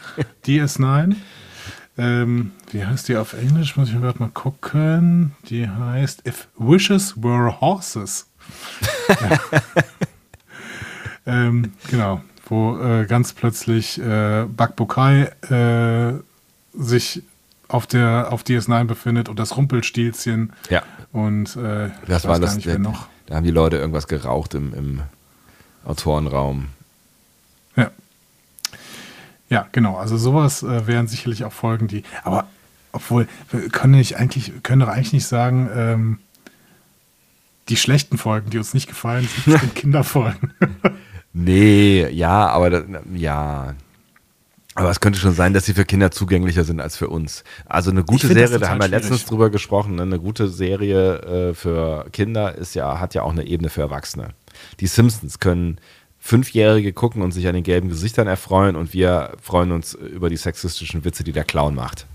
DS9. 0.45 1.15
Ähm, 1.99 2.53
wie 2.71 2.85
heißt 2.85 3.09
die 3.09 3.17
auf 3.17 3.35
Englisch? 3.35 3.77
Muss 3.77 3.89
ich 3.89 4.01
gerade 4.01 4.19
mal 4.19 4.31
gucken. 4.31 5.33
Die 5.49 5.69
heißt 5.69 6.27
If 6.27 6.49
Wishes 6.57 7.23
Were 7.23 7.61
Horses. 7.61 8.29
ähm, 11.27 11.73
genau, 11.91 12.23
wo 12.47 12.79
äh, 12.79 13.07
ganz 13.07 13.33
plötzlich 13.33 14.01
äh, 14.01 14.45
Bakbukai 14.45 15.25
äh, 15.51 16.15
sich 16.73 17.23
auf 17.69 17.87
der 17.87 18.29
auf 18.33 18.43
DS9 18.43 18.85
befindet 18.85 19.29
und 19.29 19.39
das 19.39 19.57
Rumpelstilzchen 19.57 20.53
Ja, 20.69 20.83
und 21.13 21.55
äh, 21.57 21.91
das 22.07 22.27
war 22.27 22.41
das. 22.41 22.65
wer 22.65 22.79
noch. 22.79 23.07
Da 23.27 23.37
haben 23.37 23.45
die 23.45 23.51
Leute 23.51 23.77
irgendwas 23.77 24.09
geraucht 24.09 24.55
im, 24.55 24.75
im 24.75 25.01
Autorenraum. 25.85 26.67
Ja. 29.51 29.69
Genau. 29.73 29.97
Also 29.97 30.17
sowas 30.17 30.63
äh, 30.63 30.87
wären 30.87 31.07
sicherlich 31.07 31.45
auch 31.45 31.53
Folgen, 31.53 31.89
die. 31.89 32.05
Aber 32.25 32.47
obwohl, 32.93 33.29
können 33.73 33.95
nicht 33.95 34.17
eigentlich, 34.17 34.53
können 34.63 34.81
doch 34.81 34.89
eigentlich 34.89 35.13
nicht 35.13 35.27
sagen, 35.27 35.69
ähm, 35.75 36.19
die 37.69 37.77
schlechten 37.77 38.19
Folgen, 38.19 38.51
die 38.51 38.59
uns 38.59 38.75
nicht 38.75 38.89
gefallen, 38.89 39.29
sind 39.45 39.75
Kinderfolgen. 39.75 40.53
Nee, 41.33 42.09
ja, 42.09 42.49
aber 42.49 42.71
das, 42.71 42.85
ja. 43.15 43.75
Aber 44.75 44.91
es 44.91 45.01
könnte 45.01 45.19
schon 45.19 45.35
sein, 45.35 45.53
dass 45.53 45.67
sie 45.67 45.75
für 45.75 45.85
Kinder 45.85 46.11
zugänglicher 46.11 46.65
sind 46.65 46.81
als 46.81 46.97
für 46.97 47.09
uns. 47.09 47.45
Also 47.67 47.91
eine 47.91 48.03
gute 48.03 48.29
Ich 48.29 48.33
Serie, 48.33 48.59
da 48.59 48.69
haben 48.69 48.79
wir 48.79 48.87
schwierig. 48.87 49.03
letztens 49.03 49.25
drüber 49.27 49.51
gesprochen, 49.51 49.97
ne? 49.97 50.03
eine 50.03 50.19
gute 50.19 50.49
Serie 50.49 51.51
äh, 51.51 51.55
für 51.55 52.07
Kinder 52.13 52.55
ist 52.55 52.75
ja, 52.75 52.99
hat 52.99 53.15
ja 53.15 53.23
auch 53.23 53.33
eine 53.33 53.47
Ebene 53.47 53.69
für 53.69 53.83
Erwachsene. 53.83 54.29
Die 54.81 54.87
Simpsons 54.87 55.39
können 55.39 55.79
Fünfjährige 56.21 56.93
gucken 56.93 57.23
und 57.23 57.33
sich 57.33 57.49
an 57.49 57.55
den 57.55 57.65
gelben 57.65 57.89
Gesichtern 57.89 58.27
erfreuen 58.27 58.77
und 58.77 58.93
wir 58.93 59.33
freuen 59.43 59.73
uns 59.73 59.95
über 59.95 60.29
die 60.29 60.37
sexistischen 60.37 61.05
Witze, 61.05 61.25
die 61.25 61.33
der 61.33 61.45
Clown 61.45 61.75
macht. 61.75 62.07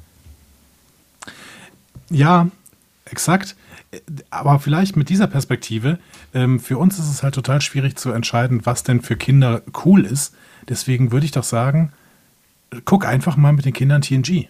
Ja, 2.10 2.48
exakt. 3.06 3.56
Aber 4.30 4.60
vielleicht 4.60 4.96
mit 4.96 5.10
dieser 5.10 5.28
Perspektive, 5.28 6.00
ähm, 6.34 6.60
für 6.60 6.78
uns 6.78 7.00
ist 7.00 7.10
es 7.10 7.24
halt 7.24 7.34
total 7.34 7.62
schwierig 7.62 7.98
zu 7.98 8.12
entscheiden, 8.12 8.66
was 8.66 8.84
denn 8.84 9.02
für 9.02 9.16
Kinder 9.16 9.62
cool 9.86 10.06
ist. 10.06 10.36
Deswegen 10.68 11.12
würde 11.12 11.26
ich 11.26 11.32
doch 11.32 11.44
sagen, 11.44 11.92
guck 12.84 13.06
einfach 13.06 13.38
mal 13.38 13.54
mit 13.54 13.66
den 13.66 13.74
Kindern 13.74 14.02
TNG. 14.02 14.50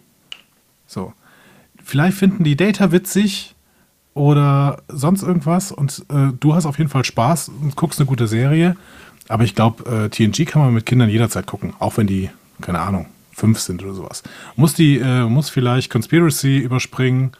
So. 0.87 1.13
Vielleicht 1.83 2.17
finden 2.17 2.43
die 2.43 2.57
Data 2.57 2.91
witzig 2.91 3.55
oder 4.15 4.81
sonst 4.87 5.21
irgendwas 5.21 5.71
und 5.71 6.05
äh, 6.09 6.31
du 6.39 6.55
hast 6.55 6.65
auf 6.65 6.79
jeden 6.79 6.89
Fall 6.89 7.05
Spaß 7.05 7.49
und 7.49 7.75
guckst 7.75 7.99
eine 7.99 8.07
gute 8.07 8.27
Serie. 8.27 8.75
Aber 9.27 9.43
ich 9.43 9.55
glaube, 9.55 10.05
äh, 10.05 10.09
TNG 10.09 10.45
kann 10.45 10.61
man 10.61 10.73
mit 10.73 10.85
Kindern 10.85 11.09
jederzeit 11.09 11.45
gucken, 11.47 11.73
auch 11.79 11.97
wenn 11.97 12.07
die, 12.07 12.29
keine 12.61 12.79
Ahnung, 12.79 13.07
fünf 13.31 13.59
sind 13.59 13.83
oder 13.83 13.93
sowas. 13.93 14.23
Muss 14.55 14.73
die, 14.73 14.99
äh, 14.99 15.23
muss 15.25 15.49
vielleicht 15.49 15.91
Conspiracy 15.91 16.57
überspringen. 16.57 17.31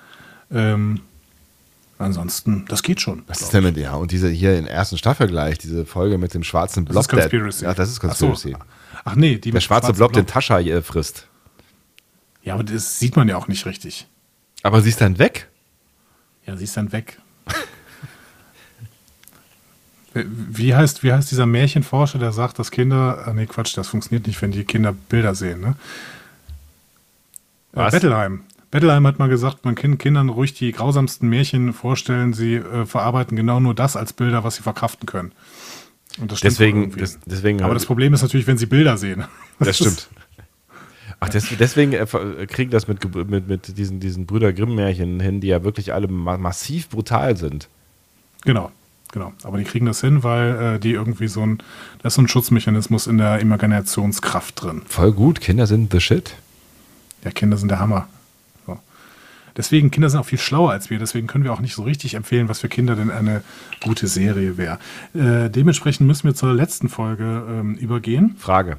Ähm, 0.52 1.02
ansonsten, 1.98 2.66
das 2.68 2.84
geht 2.84 3.02
schon. 3.02 3.24
Was 3.28 3.42
ist 3.42 3.54
denn 3.54 3.64
mit, 3.64 3.78
ja, 3.78 3.94
und 3.94 4.12
diese 4.12 4.30
hier 4.30 4.58
in 4.58 4.66
der 4.66 4.74
ersten 4.74 4.98
Staffel 4.98 5.28
gleich, 5.28 5.58
diese 5.58 5.86
Folge 5.86 6.18
mit 6.18 6.34
dem 6.34 6.44
schwarzen. 6.44 6.86
Blob. 6.86 6.96
Das 6.96 7.06
ist 7.06 7.10
Conspiracy. 7.10 7.60
Der, 7.62 7.70
ja, 7.70 7.76
das 7.76 7.90
ist 7.90 8.04
Ach 8.04 8.16
so. 8.16 8.28
Conspiracy. 8.28 8.58
Ach 9.04 9.16
nee, 9.16 9.36
die 9.36 9.52
Der 9.52 9.54
mit 9.54 9.64
schwarze 9.64 9.88
schwarzem 9.88 9.98
Blob, 9.98 10.14
den 10.14 10.26
Tascha 10.26 10.60
äh, 10.60 10.82
frisst. 10.82 11.28
Ja, 12.44 12.56
aber 12.56 12.64
das 12.64 13.00
sieht 13.00 13.16
man 13.16 13.28
ja 13.28 13.38
auch 13.38 13.48
nicht 13.48 13.66
richtig. 13.66 14.08
Aber 14.64 14.82
sie 14.82 14.90
ist 14.90 15.02
dann 15.02 15.20
weg. 15.20 15.50
Ja, 16.46 16.58
sie 16.58 16.64
ist 16.64 16.78
dann 16.78 16.92
weg. 16.92 17.20
Wie 20.16 20.74
heißt, 20.74 21.04
wie 21.04 21.12
heißt 21.12 21.30
dieser 21.30 21.46
Märchenforscher, 21.46 22.20
der 22.20 22.32
sagt, 22.32 22.58
dass 22.58 22.72
Kinder. 22.72 23.24
Ah, 23.28 23.34
nee, 23.34 23.46
Quatsch, 23.46 23.78
das 23.78 23.90
funktioniert 23.90 24.28
nicht, 24.28 24.42
wenn 24.42 24.52
die 24.52 24.64
Kinder 24.64 24.94
Bilder 24.94 25.36
sehen, 25.36 25.60
ne? 25.60 25.76
Äh, 27.74 27.78
Was? 27.78 27.94
Bettelheim. 27.94 28.42
Bettelheim 28.72 29.06
hat 29.06 29.20
mal 29.20 29.28
gesagt, 29.28 29.66
man 29.66 29.76
kann 29.76 29.98
Kindern 29.98 30.30
ruhig 30.30 30.54
die 30.54 30.72
grausamsten 30.72 31.30
Märchen 31.30 31.74
vorstellen. 31.74 32.34
Sie 32.34 32.56
äh, 32.56 32.86
verarbeiten 32.86 33.36
genau 33.36 33.60
nur 33.60 33.76
das 33.76 33.98
als 33.98 34.14
Bilder, 34.14 34.44
was 34.44 34.56
sie 34.56 34.64
verkraften 34.64 35.06
können. 35.06 35.34
Und 36.20 36.32
das 36.32 36.40
stimmt 36.40 36.54
Deswegen, 36.54 36.92
des, 36.92 37.20
deswegen. 37.26 37.62
Aber 37.62 37.74
das 37.74 37.86
Problem 37.86 38.14
ist 38.14 38.22
natürlich, 38.22 38.48
wenn 38.48 38.58
sie 38.58 38.66
Bilder 38.66 38.98
sehen. 38.98 39.26
Das 39.60 39.78
stimmt. 39.78 40.10
Ach, 41.22 41.30
des, 41.30 41.48
deswegen 41.58 41.94
äh, 41.94 42.06
kriegen 42.48 42.72
das 42.72 42.90
mit, 42.90 43.16
mit, 43.30 43.48
mit 43.48 43.78
diesen, 43.78 44.02
diesen 44.02 44.26
Brüder 44.26 44.52
Grimm-Märchen 44.52 45.22
hin, 45.22 45.40
die 45.40 45.48
ja 45.48 45.64
wirklich 45.64 45.94
alle 45.94 46.10
ma 46.10 46.38
massiv 46.38 46.90
brutal 46.90 47.38
sind. 47.38 47.70
Genau, 48.44 48.72
genau. 49.16 49.34
Aber 49.44 49.58
die 49.58 49.64
kriegen 49.64 49.88
das 49.88 50.02
hin, 50.02 50.24
weil 50.24 50.76
äh, 50.76 50.80
die 50.80 50.92
irgendwie 50.92 51.28
so 51.28 51.42
ein, 51.42 51.58
da 52.04 52.08
ist 52.08 52.16
so 52.16 52.22
ein 52.22 52.28
Schutzmechanismus 52.28 53.08
in 53.08 53.18
der 53.18 53.40
Imaginationskraft 53.40 54.62
drin. 54.62 54.84
Voll 54.88 55.14
gut, 55.14 55.42
Kinder 55.42 55.66
sind 55.66 55.92
the 55.92 56.00
shit. 56.00 56.36
Ja, 57.24 57.32
Kinder 57.32 57.58
sind 57.58 57.70
der 57.70 57.80
Hammer. 57.80 58.08
So. 58.68 58.78
Deswegen, 59.58 59.90
Kinder 59.90 60.10
sind 60.10 60.20
auch 60.20 60.26
viel 60.26 60.38
schlauer 60.38 60.72
als 60.72 60.92
wir, 60.92 61.00
deswegen 61.00 61.26
können 61.26 61.46
wir 61.46 61.54
auch 61.54 61.62
nicht 61.62 61.74
so 61.74 61.82
richtig 61.82 62.14
empfehlen, 62.14 62.50
was 62.50 62.60
für 62.60 62.70
Kinder 62.70 62.96
denn 62.96 63.10
eine 63.10 63.42
gute 63.82 64.06
Serie 64.06 64.58
wäre. 64.58 64.78
Äh, 65.16 65.50
dementsprechend 65.50 66.06
müssen 66.06 66.26
wir 66.26 66.36
zur 66.36 66.54
letzten 66.54 66.90
Folge 66.90 67.44
ähm, 67.50 67.76
übergehen. 67.76 68.36
Frage. 68.38 68.78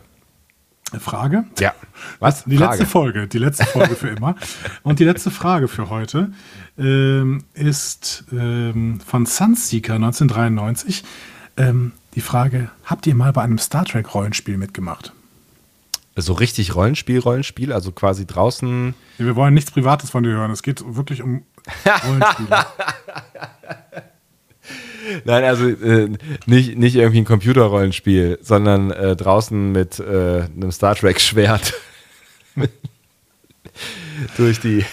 Frage? 1.00 1.44
Ja. 1.58 1.74
Was? 2.20 2.44
Die 2.44 2.56
Frage. 2.56 2.70
letzte 2.70 2.86
Folge, 2.86 3.26
die 3.26 3.38
letzte 3.38 3.64
Folge 3.64 3.96
für 3.96 4.08
immer. 4.08 4.36
Und 4.82 5.00
die 5.00 5.04
letzte 5.04 5.30
Frage 5.30 5.66
für 5.66 5.90
heute 5.90 6.32
ähm, 6.78 7.44
ist 7.54 8.24
ähm, 8.32 9.00
von 9.00 9.26
Sunseeker 9.26 9.94
1993. 9.94 11.02
Ähm, 11.56 11.92
die 12.14 12.20
Frage: 12.20 12.70
Habt 12.84 13.06
ihr 13.06 13.14
mal 13.14 13.32
bei 13.32 13.42
einem 13.42 13.58
Star 13.58 13.84
Trek 13.84 14.14
Rollenspiel 14.14 14.56
mitgemacht? 14.56 15.12
So 16.18 16.32
richtig 16.32 16.74
Rollenspiel, 16.74 17.18
Rollenspiel, 17.18 17.72
also 17.72 17.92
quasi 17.92 18.26
draußen. 18.26 18.94
Wir 19.18 19.36
wollen 19.36 19.52
nichts 19.52 19.70
Privates 19.70 20.08
von 20.08 20.22
dir 20.22 20.30
hören. 20.30 20.50
Es 20.50 20.62
geht 20.62 20.82
wirklich 20.96 21.22
um 21.22 21.42
Rollenspiele. 22.06 22.64
Nein, 25.24 25.44
also 25.44 25.68
äh, 25.68 26.10
nicht, 26.46 26.76
nicht 26.76 26.96
irgendwie 26.96 27.18
ein 27.18 27.24
Computerrollenspiel, 27.24 28.38
sondern 28.42 28.90
äh, 28.90 29.16
draußen 29.16 29.72
mit 29.72 29.98
äh, 29.98 30.42
einem 30.42 30.72
Star 30.72 30.94
Trek-Schwert 30.94 31.74
durch, 34.36 34.60
die, 34.60 34.84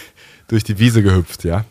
durch 0.48 0.64
die 0.64 0.80
Wiese 0.80 1.04
gehüpft, 1.04 1.44
ja. 1.44 1.66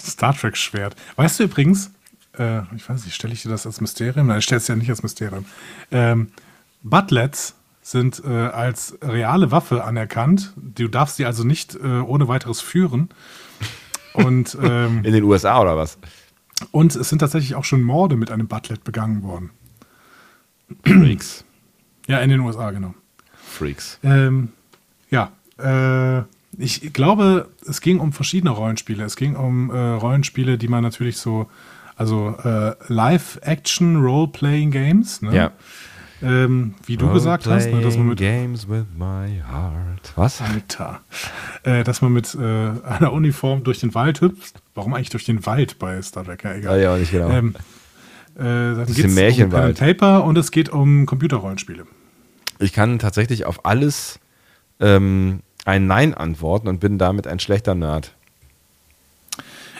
Star 0.00 0.34
Trek 0.34 0.56
Schwert. 0.56 0.96
Weißt 1.16 1.40
du 1.40 1.44
übrigens, 1.44 1.90
äh, 2.38 2.62
ich 2.74 2.88
weiß 2.88 3.04
nicht, 3.04 3.14
stelle 3.14 3.32
ich 3.32 3.42
dir 3.42 3.50
das 3.50 3.66
als 3.66 3.80
Mysterium? 3.80 4.26
Nein, 4.26 4.38
ich 4.38 4.44
stelle 4.44 4.60
es 4.60 4.68
ja 4.68 4.76
nicht 4.76 4.90
als 4.90 5.02
Mysterium. 5.02 5.44
Ähm, 5.90 6.32
Butlets 6.82 7.54
sind 7.82 8.22
äh, 8.24 8.28
als 8.28 8.96
reale 9.02 9.50
Waffe 9.50 9.84
anerkannt. 9.84 10.52
Du 10.56 10.88
darfst 10.88 11.16
sie 11.16 11.26
also 11.26 11.44
nicht 11.44 11.74
äh, 11.74 12.00
ohne 12.00 12.28
weiteres 12.28 12.60
führen. 12.60 13.10
Und, 14.14 14.56
ähm, 14.62 15.04
In 15.04 15.12
den 15.12 15.24
USA 15.24 15.60
oder 15.60 15.76
was? 15.76 15.98
Und 16.72 16.94
es 16.94 17.08
sind 17.08 17.18
tatsächlich 17.18 17.54
auch 17.54 17.64
schon 17.64 17.82
Morde 17.82 18.16
mit 18.16 18.30
einem 18.30 18.48
Butlet 18.48 18.84
begangen 18.84 19.22
worden. 19.22 19.50
Freaks. 20.84 21.44
Ja, 22.06 22.18
in 22.18 22.30
den 22.30 22.40
USA, 22.40 22.72
genau. 22.72 22.92
Freaks. 23.36 24.00
Ähm, 24.02 24.48
ja, 25.10 25.30
äh, 25.58 26.24
ich 26.58 26.92
glaube, 26.92 27.48
es 27.68 27.80
ging 27.80 28.00
um 28.00 28.12
verschiedene 28.12 28.50
Rollenspiele. 28.50 29.04
Es 29.04 29.14
ging 29.14 29.36
um 29.36 29.70
äh, 29.70 29.78
Rollenspiele, 29.78 30.58
die 30.58 30.66
man 30.66 30.82
natürlich 30.82 31.18
so, 31.18 31.48
also 31.94 32.36
äh, 32.42 32.74
Live-Action 32.88 34.02
Role-Playing 34.02 34.72
Games, 34.72 35.22
ne? 35.22 35.36
Ja. 35.36 35.52
Ähm, 36.22 36.74
wie 36.86 36.96
du 36.96 37.12
gesagt 37.12 37.46
hast, 37.46 37.70
ne, 37.70 37.80
dass 37.80 37.96
man 37.96 38.08
mit 38.08 38.18
Games 38.18 38.68
with 38.68 38.84
my 38.96 39.42
heart. 39.50 40.12
Was? 40.16 40.40
Alter, 40.40 41.00
äh, 41.62 41.84
dass 41.84 42.02
man 42.02 42.12
mit 42.12 42.34
äh, 42.34 42.38
einer 42.38 43.12
Uniform 43.12 43.64
durch 43.64 43.80
den 43.80 43.94
Wald 43.94 44.20
hüpft. 44.20 44.62
Warum 44.74 44.94
eigentlich 44.94 45.10
durch 45.10 45.24
den 45.24 45.44
Wald 45.46 45.78
bei 45.78 46.00
Star 46.02 46.24
Trek? 46.24 46.44
Ja, 46.44 46.50
Ja, 46.52 46.56
egal. 46.56 46.80
ja, 46.82 46.96
nicht 46.96 47.12
genau. 47.12 47.30
Ähm, 47.30 47.54
äh, 48.36 48.42
dann 48.42 48.80
ist 48.82 48.96
geht 48.96 49.06
es 49.06 49.38
um 49.40 49.50
Pen 49.50 49.74
Paper 49.74 50.24
und 50.24 50.38
es 50.38 50.50
geht 50.50 50.68
um 50.68 51.06
Computerrollenspiele. 51.06 51.86
Ich 52.58 52.72
kann 52.72 52.98
tatsächlich 52.98 53.46
auf 53.46 53.64
alles 53.64 54.20
ähm, 54.80 55.40
ein 55.64 55.86
Nein 55.86 56.14
antworten 56.14 56.68
und 56.68 56.80
bin 56.80 56.98
damit 56.98 57.26
ein 57.26 57.38
schlechter 57.38 57.74
Nerd. 57.74 58.14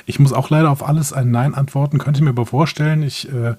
Ich 0.07 0.18
muss 0.18 0.33
auch 0.33 0.50
leider 0.50 0.70
auf 0.70 0.87
alles 0.87 1.12
ein 1.12 1.31
Nein 1.31 1.55
antworten. 1.55 1.98
Könnte 1.98 2.22
mir 2.24 2.31
aber 2.31 2.46
vorstellen, 2.46 3.03
ich 3.03 3.31
äh, 3.33 3.55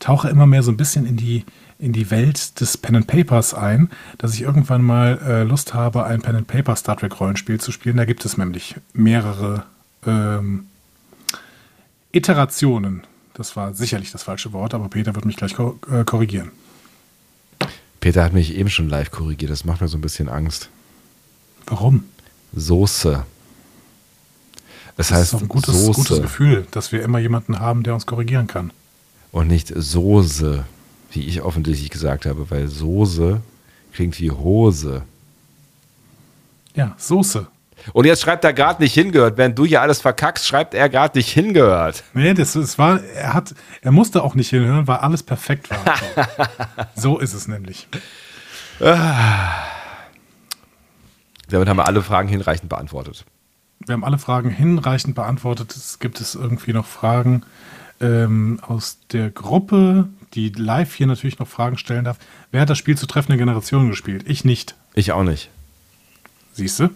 tauche 0.00 0.28
immer 0.28 0.46
mehr 0.46 0.62
so 0.62 0.70
ein 0.70 0.76
bisschen 0.76 1.06
in 1.06 1.16
die, 1.16 1.44
in 1.78 1.92
die 1.92 2.10
Welt 2.10 2.60
des 2.60 2.76
Pen 2.76 2.96
and 2.96 3.06
Papers 3.06 3.54
ein, 3.54 3.90
dass 4.18 4.34
ich 4.34 4.42
irgendwann 4.42 4.82
mal 4.82 5.18
äh, 5.26 5.42
Lust 5.42 5.74
habe, 5.74 6.04
ein 6.04 6.22
Pen 6.22 6.36
and 6.36 6.46
Paper 6.46 6.76
Star 6.76 6.96
Trek 6.96 7.18
Rollenspiel 7.18 7.60
zu 7.60 7.72
spielen. 7.72 7.96
Da 7.96 8.04
gibt 8.04 8.24
es 8.24 8.36
nämlich 8.36 8.76
mehrere 8.92 9.64
ähm, 10.06 10.66
Iterationen. 12.12 13.02
Das 13.34 13.56
war 13.56 13.74
sicherlich 13.74 14.12
das 14.12 14.22
falsche 14.22 14.52
Wort, 14.52 14.74
aber 14.74 14.88
Peter 14.88 15.14
wird 15.14 15.24
mich 15.24 15.36
gleich 15.36 15.54
ko 15.54 15.78
äh, 15.90 16.04
korrigieren. 16.04 16.52
Peter 18.00 18.22
hat 18.22 18.32
mich 18.32 18.54
eben 18.54 18.70
schon 18.70 18.88
live 18.88 19.10
korrigiert. 19.10 19.50
Das 19.50 19.64
macht 19.64 19.80
mir 19.80 19.88
so 19.88 19.98
ein 19.98 20.02
bisschen 20.02 20.28
Angst. 20.28 20.68
Warum? 21.66 22.04
Soße. 22.54 23.24
Das, 24.96 25.08
das 25.08 25.10
heißt, 25.10 25.22
ist 25.22 25.32
doch 25.32 25.40
ein 25.42 25.48
gutes, 25.48 25.74
Soße. 25.74 25.92
gutes 25.92 26.22
Gefühl, 26.22 26.66
dass 26.70 26.92
wir 26.92 27.02
immer 27.02 27.18
jemanden 27.18 27.58
haben, 27.58 27.82
der 27.82 27.94
uns 27.94 28.06
korrigieren 28.06 28.46
kann. 28.46 28.72
Und 29.32 29.48
nicht 29.48 29.72
Soße, 29.74 30.64
wie 31.14 31.26
ich 31.26 31.42
offensichtlich 31.42 31.90
gesagt 31.90 32.26
habe, 32.26 32.50
weil 32.50 32.68
Soße 32.68 33.40
klingt 33.92 34.18
wie 34.20 34.30
Hose. 34.30 35.02
Ja, 36.74 36.94
Soße. 36.98 37.46
Und 37.92 38.06
jetzt 38.06 38.22
schreibt 38.22 38.44
er 38.44 38.52
gerade 38.52 38.82
nicht 38.82 38.94
hingehört. 38.94 39.36
Während 39.36 39.58
du 39.58 39.64
hier 39.66 39.82
alles 39.82 40.00
verkackst, 40.00 40.46
schreibt 40.46 40.74
er 40.74 40.88
gerade 40.88 41.18
nicht 41.18 41.30
hingehört. 41.30 42.02
Nee, 42.14 42.32
das, 42.34 42.54
das 42.54 42.78
war, 42.78 43.02
er 43.02 43.34
hat, 43.34 43.54
er 43.82 43.92
musste 43.92 44.22
auch 44.22 44.34
nicht 44.34 44.48
hinhören, 44.50 44.86
weil 44.86 44.96
alles 44.98 45.22
perfekt 45.22 45.68
war. 45.70 45.78
so 46.94 47.18
ist 47.18 47.34
es 47.34 47.46
nämlich. 47.46 47.86
Damit 51.48 51.68
haben 51.68 51.76
wir 51.76 51.86
alle 51.86 52.02
Fragen 52.02 52.28
hinreichend 52.28 52.68
beantwortet. 52.68 53.24
Wir 53.86 53.92
haben 53.92 54.04
alle 54.04 54.18
Fragen 54.18 54.50
hinreichend 54.50 55.14
beantwortet. 55.14 55.76
Es 55.76 55.98
gibt 55.98 56.20
es 56.20 56.34
irgendwie 56.34 56.72
noch 56.72 56.86
Fragen 56.86 57.42
ähm, 58.00 58.60
aus 58.62 58.98
der 59.12 59.30
Gruppe, 59.30 60.08
die 60.34 60.50
live 60.50 60.94
hier 60.94 61.06
natürlich 61.06 61.38
noch 61.38 61.48
Fragen 61.48 61.78
stellen 61.78 62.04
darf. 62.04 62.18
Wer 62.50 62.60
hat 62.60 62.70
das 62.70 62.78
Spiel 62.78 62.96
zu 62.96 63.06
treffenden 63.06 63.38
Generationen 63.38 63.90
gespielt? 63.90 64.24
Ich 64.26 64.44
nicht. 64.44 64.74
Ich 64.94 65.12
auch 65.12 65.22
nicht. 65.22 65.50
Siehst 66.52 66.80
du? 66.80 66.90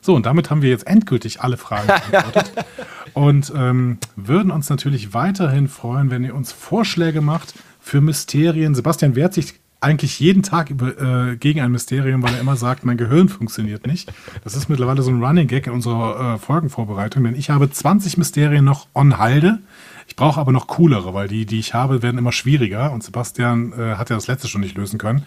So, 0.00 0.14
und 0.14 0.26
damit 0.26 0.50
haben 0.50 0.60
wir 0.60 0.68
jetzt 0.68 0.86
endgültig 0.86 1.40
alle 1.40 1.56
Fragen 1.56 1.86
beantwortet. 1.86 2.52
und 3.14 3.52
ähm, 3.56 3.98
würden 4.16 4.50
uns 4.50 4.68
natürlich 4.68 5.14
weiterhin 5.14 5.68
freuen, 5.68 6.10
wenn 6.10 6.24
ihr 6.24 6.34
uns 6.34 6.52
Vorschläge 6.52 7.22
macht 7.22 7.54
für 7.80 8.00
Mysterien. 8.00 8.74
Sebastian 8.74 9.14
wehrt 9.14 9.32
sich 9.32 9.54
eigentlich 9.84 10.18
jeden 10.18 10.42
Tag 10.42 10.70
über, 10.70 11.30
äh, 11.30 11.36
gegen 11.36 11.60
ein 11.60 11.70
Mysterium, 11.70 12.22
weil 12.22 12.34
er 12.34 12.40
immer 12.40 12.56
sagt, 12.56 12.84
mein 12.84 12.96
Gehirn 12.96 13.28
funktioniert 13.28 13.86
nicht. 13.86 14.12
Das 14.42 14.56
ist 14.56 14.68
mittlerweile 14.68 15.02
so 15.02 15.10
ein 15.10 15.22
Running 15.22 15.46
Gag 15.46 15.66
in 15.66 15.72
unserer 15.72 16.34
äh, 16.34 16.38
Folgenvorbereitung, 16.38 17.22
denn 17.22 17.36
ich 17.36 17.50
habe 17.50 17.70
20 17.70 18.16
Mysterien 18.16 18.64
noch 18.64 18.88
on 18.94 19.18
halde. 19.18 19.60
Ich 20.08 20.16
brauche 20.16 20.40
aber 20.40 20.52
noch 20.52 20.66
coolere, 20.66 21.14
weil 21.14 21.28
die, 21.28 21.46
die 21.46 21.58
ich 21.58 21.74
habe, 21.74 22.02
werden 22.02 22.18
immer 22.18 22.32
schwieriger 22.32 22.92
und 22.92 23.02
Sebastian 23.02 23.72
äh, 23.72 23.94
hat 23.94 24.10
ja 24.10 24.16
das 24.16 24.26
letzte 24.26 24.48
schon 24.48 24.60
nicht 24.60 24.76
lösen 24.76 24.98
können. 24.98 25.26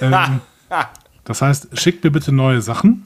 Ähm, 0.00 0.40
das 1.24 1.42
heißt, 1.42 1.78
schickt 1.78 2.04
mir 2.04 2.10
bitte 2.10 2.32
neue 2.32 2.62
Sachen. 2.62 3.04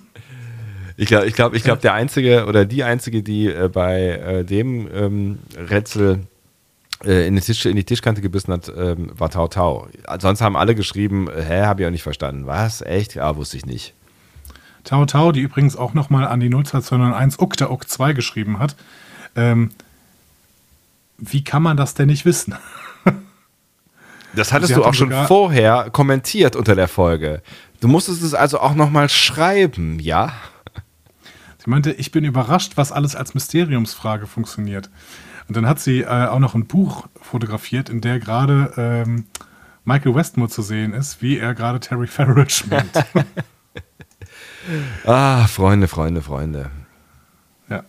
Ich 0.97 1.07
glaube, 1.07 1.27
ich 1.27 1.35
glaube, 1.35 1.57
ich 1.57 1.63
glaube, 1.63 1.81
der 1.81 1.95
einzige 1.95 2.47
oder 2.47 2.65
die 2.65 2.83
einzige, 2.83 3.23
die 3.23 3.47
äh, 3.47 3.71
bei 3.73 4.01
äh, 4.01 4.45
dem 4.45 4.89
ähm, 4.93 5.39
Rätsel 5.57 6.27
in, 7.05 7.37
die 7.37 7.41
Tisch, 7.41 7.65
in 7.67 7.77
die 7.77 7.85
Tischkante 7.85 8.21
gebissen 8.21 8.53
hat, 8.53 8.73
ähm, 8.77 9.11
war 9.17 9.31
Tau 9.31 9.49
Tau. 9.49 9.89
Sonst 10.19 10.41
haben 10.41 10.57
alle 10.57 10.75
geschrieben, 10.75 11.29
hä, 11.33 11.63
habe 11.63 11.83
ich 11.83 11.87
auch 11.87 11.93
nicht 11.93 12.03
verstanden. 12.03 12.47
Was? 12.47 12.83
Echt? 12.83 13.15
Ja, 13.15 13.37
wusste 13.37 13.57
ich 13.57 13.67
nicht. 13.67 13.95
Tau 14.85 15.05
Tau, 15.07 15.33
die 15.33 15.41
übrigens 15.41 15.77
auch 15.77 15.95
nochmal 15.95 16.27
an 16.27 16.41
die 16.41 16.49
02291 16.51 17.41
Ukta 17.41 17.71
Uk 17.71 17.89
2 17.89 18.15
geschrieben 18.15 18.59
hat. 18.59 18.75
Ähm, 19.37 19.71
wie 21.19 21.45
kann 21.45 21.63
man 21.63 21.77
das 21.77 21.95
denn 21.95 22.09
nicht 22.09 22.25
wissen? 22.25 22.55
Das 24.35 24.53
hattest 24.53 24.77
du 24.77 24.85
auch 24.85 24.93
schon 24.93 25.11
vorher 25.27 25.89
kommentiert 25.91 26.55
unter 26.55 26.75
der 26.77 26.87
Folge. 26.87 27.43
Du 27.81 27.89
musstest 27.89 28.23
es 28.23 28.35
also 28.35 28.61
auch 28.61 28.75
nochmal 28.75 29.09
schreiben, 29.09 29.99
ja? 30.01 30.33
Sie 31.65 31.71
meinte, 31.71 31.93
ich 31.93 32.13
bin 32.13 32.25
überrascht, 32.25 32.73
was 32.77 32.93
alles 32.93 33.17
als 33.17 33.35
Mysteriumsfrage 33.35 34.27
funktioniert. 34.27 34.91
Und 35.49 35.57
dann 35.57 35.67
hat 35.67 35.81
sie 35.81 36.03
äh, 36.03 36.27
auch 36.27 36.39
noch 36.39 36.55
ein 36.55 36.67
Buch 36.67 37.09
fotografiert, 37.21 37.89
in 37.89 38.03
der 38.03 38.21
gerade 38.21 38.73
ähm, 38.77 39.25
Michael 39.85 40.15
Westmore 40.15 40.51
zu 40.51 40.61
sehen 40.61 40.93
ist, 40.93 41.23
wie 41.23 41.39
er 41.39 41.55
gerade 41.55 41.81
Terry 41.81 42.07
Farrell 42.07 42.49
spielt. 42.51 42.85
ah, 45.05 45.47
Freunde, 45.47 45.89
Freunde, 45.89 46.21
Freunde. 46.21 46.71
Ja. 47.71 47.83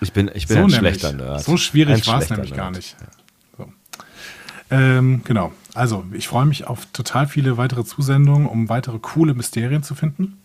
Ich 0.00 0.12
bin, 0.12 0.30
ich 0.32 0.46
bin 0.46 0.56
so 0.56 0.62
ein 0.62 0.70
nämlich, 0.70 0.78
schlechter 0.78 1.12
Nerd. 1.12 1.42
So 1.42 1.56
schwierig 1.56 2.06
war 2.06 2.22
es 2.22 2.30
nämlich 2.30 2.50
Nerd. 2.50 2.60
gar 2.60 2.70
nicht. 2.70 2.96
So. 3.56 3.72
Ähm, 4.70 5.22
genau. 5.24 5.52
Also, 5.74 6.04
ich 6.12 6.28
freue 6.28 6.46
mich 6.46 6.68
auf 6.68 6.86
total 6.86 7.26
viele 7.26 7.56
weitere 7.56 7.84
Zusendungen, 7.84 8.46
um 8.46 8.68
weitere 8.68 9.00
coole 9.00 9.34
Mysterien 9.34 9.82
zu 9.82 9.96
finden. 9.96 10.40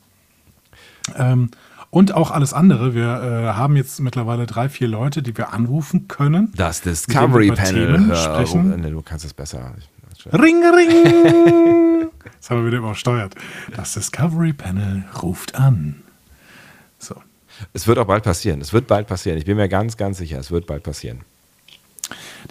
Ähm, 1.15 1.51
und 1.93 2.15
auch 2.15 2.31
alles 2.31 2.53
andere. 2.53 2.95
Wir 2.95 3.03
äh, 3.03 3.53
haben 3.53 3.75
jetzt 3.75 3.99
mittlerweile 3.99 4.47
drei, 4.47 4.67
vier 4.67 4.87
Leute, 4.87 5.21
die 5.21 5.37
wir 5.37 5.53
anrufen 5.53 6.07
können. 6.07 6.51
Das 6.55 6.81
Discovery 6.81 7.51
Panel. 7.51 8.07
Hör, 8.07 8.45
oh, 8.51 8.57
nee, 8.57 8.89
du 8.89 9.03
kannst 9.03 9.25
es 9.25 9.33
besser. 9.35 9.75
Ring, 10.31 10.63
ring! 10.63 12.09
das 12.39 12.49
haben 12.49 12.61
wir 12.61 12.65
wieder 12.65 12.79
übersteuert. 12.79 13.35
Das 13.75 13.93
Discovery 13.93 14.53
Panel 14.53 15.03
ruft 15.21 15.53
an. 15.53 16.01
So. 16.97 17.13
Es 17.73 17.85
wird 17.85 17.99
auch 17.99 18.07
bald 18.07 18.23
passieren. 18.23 18.59
Es 18.59 18.73
wird 18.73 18.87
bald 18.87 19.05
passieren. 19.05 19.37
Ich 19.37 19.45
bin 19.45 19.55
mir 19.55 19.69
ganz, 19.69 19.95
ganz 19.95 20.17
sicher, 20.17 20.39
es 20.39 20.49
wird 20.49 20.65
bald 20.65 20.81
passieren. 20.81 21.19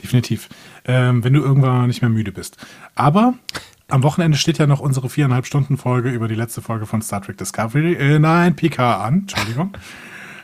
Definitiv. 0.00 0.50
Ähm, 0.84 1.24
wenn 1.24 1.32
du 1.32 1.42
irgendwann 1.42 1.88
nicht 1.88 2.00
mehr 2.00 2.10
müde 2.10 2.30
bist. 2.30 2.58
Aber 2.94 3.34
am 3.92 4.02
Wochenende 4.02 4.38
steht 4.38 4.58
ja 4.58 4.66
noch 4.66 4.80
unsere 4.80 5.08
viereinhalb 5.08 5.46
Stunden 5.46 5.76
Folge 5.76 6.10
über 6.10 6.28
die 6.28 6.34
letzte 6.34 6.62
Folge 6.62 6.86
von 6.86 7.02
Star 7.02 7.22
Trek 7.22 7.36
Discovery, 7.36 7.94
äh, 7.94 8.18
nein, 8.18 8.56
PK 8.56 9.04
an, 9.04 9.14
Entschuldigung. 9.20 9.76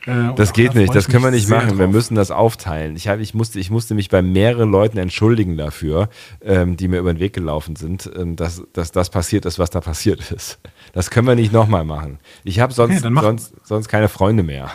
Äh, 0.07 0.33
das 0.37 0.55
geht 0.55 0.75
nicht, 0.75 0.95
das 0.95 1.09
können 1.09 1.25
wir 1.25 1.31
nicht 1.31 1.51
machen. 1.51 1.71
Drauf. 1.71 1.79
Wir 1.79 1.89
müssen 1.89 2.15
das 2.15 2.31
aufteilen. 2.31 2.97
Ich, 2.97 3.09
hab, 3.09 3.19
ich, 3.19 3.35
musste, 3.35 3.59
ich 3.61 3.69
musste 3.69 3.95
mich 3.95 4.09
bei 4.09 4.23
mehreren 4.23 4.71
Leuten 4.71 4.97
entschuldigen 4.97 5.59
dafür, 5.59 6.09
ähm, 6.41 6.79
die 6.79 6.89
mir 6.89 7.01
über 7.01 7.13
den 7.13 7.21
Weg 7.21 7.35
gelaufen 7.35 7.77
sind, 7.77 8.11
ähm, 8.17 8.35
dass, 8.35 8.63
dass 8.73 8.91
das 8.91 9.11
passiert 9.11 9.45
ist, 9.45 9.59
was 9.59 9.69
da 9.69 9.83
passiert 9.83 10.31
ist. 10.31 10.61
Das 10.95 11.11
können 11.11 11.27
wir 11.27 11.35
nicht 11.35 11.53
nochmal 11.53 11.85
machen. 11.85 12.21
Ich 12.43 12.59
habe 12.61 12.73
sonst, 12.73 13.05
okay, 13.05 13.21
sonst, 13.21 13.53
sonst 13.65 13.89
keine 13.89 14.09
Freunde 14.09 14.45
mehr. 14.45 14.71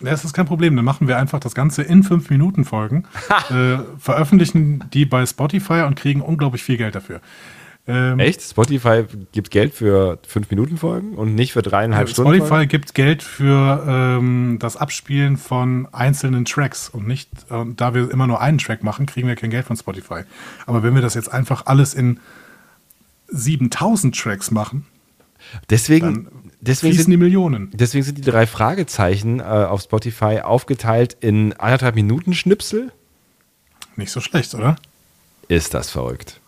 Das 0.00 0.24
ist 0.24 0.32
kein 0.32 0.46
Problem. 0.46 0.74
Dann 0.74 0.84
machen 0.84 1.06
wir 1.06 1.16
einfach 1.16 1.38
das 1.38 1.54
Ganze 1.54 1.82
in 1.82 2.02
fünf 2.02 2.28
Minuten 2.28 2.64
Folgen, 2.64 3.04
äh, 3.50 3.78
veröffentlichen 3.98 4.84
die 4.92 5.06
bei 5.06 5.24
Spotify 5.26 5.82
und 5.86 5.94
kriegen 5.94 6.22
unglaublich 6.22 6.64
viel 6.64 6.76
Geld 6.76 6.94
dafür. 6.94 7.20
Ähm, 7.88 8.18
Echt? 8.18 8.42
Spotify 8.42 9.04
gibt 9.30 9.50
Geld 9.50 9.72
für 9.72 10.18
5-Minuten-Folgen 10.28 11.14
und 11.14 11.34
nicht 11.36 11.52
für 11.52 11.62
dreieinhalb 11.62 12.08
Stunden? 12.08 12.32
Spotify 12.32 12.48
Folgen? 12.48 12.68
gibt 12.68 12.94
Geld 12.94 13.22
für 13.22 13.84
ähm, 13.86 14.58
das 14.60 14.76
Abspielen 14.76 15.36
von 15.36 15.86
einzelnen 15.92 16.44
Tracks 16.44 16.88
und 16.88 17.06
nicht, 17.06 17.30
äh, 17.48 17.64
da 17.76 17.94
wir 17.94 18.10
immer 18.10 18.26
nur 18.26 18.40
einen 18.40 18.58
Track 18.58 18.82
machen, 18.82 19.06
kriegen 19.06 19.28
wir 19.28 19.36
kein 19.36 19.50
Geld 19.50 19.66
von 19.66 19.76
Spotify. 19.76 20.22
Aber 20.66 20.82
wenn 20.82 20.94
wir 20.94 21.02
das 21.02 21.14
jetzt 21.14 21.32
einfach 21.32 21.66
alles 21.66 21.94
in 21.94 22.18
7000 23.28 24.18
Tracks 24.18 24.50
machen, 24.50 24.84
deswegen, 25.70 26.28
deswegen 26.60 26.92
fließen 26.92 27.04
sind, 27.04 27.10
die 27.12 27.16
Millionen. 27.18 27.70
Deswegen 27.72 28.02
sind 28.02 28.18
die 28.18 28.22
drei 28.22 28.48
Fragezeichen 28.48 29.38
äh, 29.38 29.42
auf 29.42 29.82
Spotify 29.82 30.40
aufgeteilt 30.40 31.16
in 31.20 31.52
anderthalb 31.52 31.94
Minuten 31.94 32.34
Schnipsel. 32.34 32.90
Nicht 33.94 34.10
so 34.10 34.20
schlecht, 34.20 34.54
oder? 34.56 34.74
Ist 35.46 35.72
das 35.72 35.90
verrückt. 35.90 36.40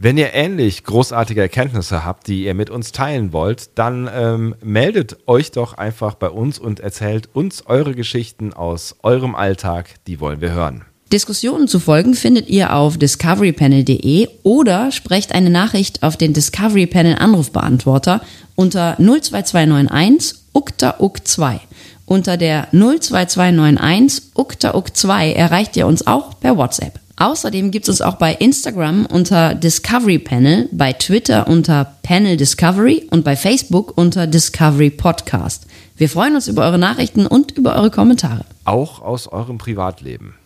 Wenn 0.00 0.16
ihr 0.16 0.32
ähnlich 0.32 0.84
großartige 0.84 1.40
Erkenntnisse 1.40 2.04
habt, 2.04 2.28
die 2.28 2.44
ihr 2.44 2.54
mit 2.54 2.70
uns 2.70 2.92
teilen 2.92 3.32
wollt, 3.32 3.70
dann 3.74 4.08
ähm, 4.14 4.54
meldet 4.62 5.16
euch 5.26 5.50
doch 5.50 5.72
einfach 5.72 6.14
bei 6.14 6.30
uns 6.30 6.60
und 6.60 6.78
erzählt 6.78 7.28
uns 7.32 7.66
eure 7.66 7.96
Geschichten 7.96 8.52
aus 8.52 8.94
eurem 9.02 9.34
Alltag. 9.34 9.96
Die 10.06 10.20
wollen 10.20 10.40
wir 10.40 10.52
hören. 10.52 10.84
Diskussionen 11.12 11.66
zu 11.66 11.80
folgen 11.80 12.14
findet 12.14 12.48
ihr 12.48 12.74
auf 12.74 12.96
discoverypanel.de 12.96 14.28
oder 14.44 14.92
sprecht 14.92 15.34
eine 15.34 15.50
Nachricht 15.50 16.04
auf 16.04 16.16
den 16.16 16.32
Discovery 16.32 16.86
Panel 16.86 17.16
Anrufbeantworter 17.16 18.20
unter 18.54 18.96
02291 18.98 20.38
ukta 20.52 20.94
uk 21.00 21.26
2 21.26 21.58
Unter 22.06 22.36
der 22.36 22.68
02291 22.70 24.30
ukta 24.36 24.76
uk 24.76 24.96
2 24.96 25.32
erreicht 25.32 25.76
ihr 25.76 25.88
uns 25.88 26.06
auch 26.06 26.38
per 26.38 26.56
WhatsApp. 26.56 27.00
Außerdem 27.20 27.72
gibt 27.72 27.88
es 27.88 27.88
uns 27.88 28.00
auch 28.00 28.14
bei 28.14 28.32
Instagram 28.32 29.04
unter 29.04 29.56
Discovery 29.56 30.20
Panel, 30.20 30.68
bei 30.70 30.92
Twitter 30.92 31.48
unter 31.48 31.96
Panel 32.04 32.36
Discovery 32.36 33.08
und 33.10 33.24
bei 33.24 33.34
Facebook 33.34 33.98
unter 33.98 34.28
Discovery 34.28 34.90
Podcast. 34.90 35.66
Wir 35.96 36.08
freuen 36.08 36.36
uns 36.36 36.46
über 36.46 36.62
eure 36.62 36.78
Nachrichten 36.78 37.26
und 37.26 37.50
über 37.50 37.74
eure 37.74 37.90
Kommentare. 37.90 38.44
Auch 38.64 39.02
aus 39.02 39.26
eurem 39.26 39.58
Privatleben. 39.58 40.36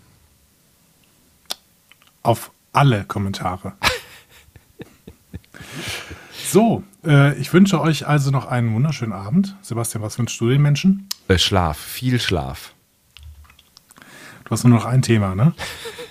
Auf 2.23 2.53
alle 2.73 3.05
Kommentare. 3.05 3.75
so, 6.51 6.85
äh, 7.05 7.39
ich 7.39 7.53
wünsche 7.53 7.83
euch 7.83 8.07
also 8.07 8.31
noch 8.31 8.47
einen 8.47 8.75
wunderschönen 8.75 9.13
Abend. 9.13 9.57
Sebastian, 9.61 10.03
was 10.03 10.19
wünschst 10.19 10.41
du 10.41 10.49
den 10.49 10.63
Menschen? 10.63 11.07
Äh, 11.29 11.37
Schlaf, 11.37 11.77
viel 11.77 12.19
Schlaf. 12.19 12.73
hast 14.49 14.65
nur 14.65 14.79
noch 14.79 14.87
ein 14.87 15.03
Thema, 15.03 15.35
ne? 15.35 15.53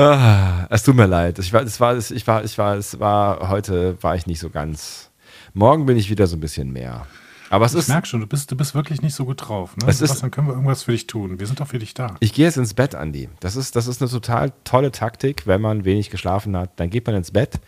Ah, 0.00 0.66
es 0.70 0.82
tut 0.82 0.96
mir 0.96 1.06
leid. 1.06 1.38
Ich 1.38 1.52
war, 1.52 1.62
es 1.62 1.78
war, 1.78 1.96
ich 1.96 2.26
war, 2.26 2.42
ich 2.44 2.56
war, 2.58 2.74
es 2.76 2.98
war, 3.00 3.48
heute 3.50 4.02
war 4.02 4.14
ich 4.14 4.26
nicht 4.26 4.40
so 4.40 4.48
ganz. 4.48 5.10
Morgen 5.52 5.84
bin 5.86 5.96
ich 5.98 6.08
wieder 6.08 6.26
so 6.26 6.36
ein 6.36 6.40
bisschen 6.40 6.72
mehr. 6.72 7.06
Aber 7.50 7.66
es 7.66 7.74
Ich 7.74 7.80
ist, 7.80 7.88
merke 7.88 8.06
schon, 8.06 8.20
du 8.20 8.26
bist, 8.26 8.50
du 8.50 8.56
bist 8.56 8.74
wirklich 8.74 9.02
nicht 9.02 9.14
so 9.14 9.24
gut 9.26 9.48
drauf. 9.48 9.76
Ne? 9.76 9.84
Es 9.88 9.96
ist- 9.96 10.08
Sebastian, 10.08 10.30
können 10.30 10.46
wir 10.46 10.52
irgendwas 10.54 10.84
für 10.84 10.92
dich 10.92 11.06
tun? 11.06 11.38
Wir 11.40 11.46
sind 11.46 11.60
doch 11.60 11.66
für 11.66 11.78
dich 11.80 11.92
da. 11.94 12.14
ich 12.20 12.32
gehe 12.32 12.46
jetzt 12.46 12.56
ins 12.56 12.72
Bett, 12.74 12.94
Andi. 12.94 13.28
Das 13.40 13.56
ist, 13.56 13.74
das 13.76 13.88
ist 13.88 14.00
eine 14.00 14.10
total 14.10 14.52
tolle 14.64 14.90
Taktik, 14.92 15.46
wenn 15.46 15.60
man 15.60 15.84
wenig 15.84 16.08
geschlafen 16.10 16.56
hat. 16.56 16.70
Dann 16.76 16.88
geht 16.90 17.06
man 17.06 17.16
ins 17.16 17.32
Bett 17.32 17.58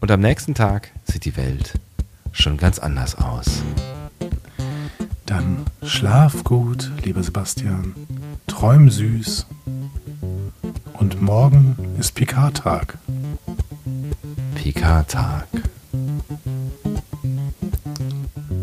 und 0.00 0.10
am 0.10 0.20
nächsten 0.20 0.54
Tag 0.54 0.92
sieht 1.04 1.24
die 1.24 1.36
Welt 1.36 1.74
schon 2.30 2.56
ganz 2.56 2.78
anders 2.78 3.16
aus. 3.16 3.62
Dann 5.26 5.66
schlaf 5.84 6.44
gut, 6.44 6.90
lieber 7.04 7.22
Sebastian. 7.22 7.94
Träum 8.46 8.90
süß. 8.90 9.46
Und 10.94 11.20
morgen 11.20 11.76
ist 11.98 12.14
Picard-Tag. 12.14 12.98
Pika-Tag. 14.54 15.46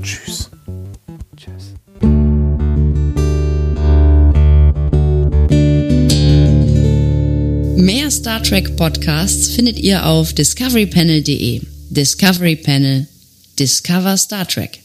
Tschüss. 0.01 0.49
Tschüss. 1.35 1.73
Mehr 7.75 8.11
Star 8.11 8.43
Trek 8.43 8.75
Podcasts 8.75 9.49
findet 9.49 9.79
ihr 9.79 10.05
auf 10.05 10.33
discoverypanel.de. 10.33 11.61
Discovery 11.89 12.55
Panel. 12.55 13.07
Discover 13.57 14.17
Star 14.17 14.47
Trek. 14.47 14.79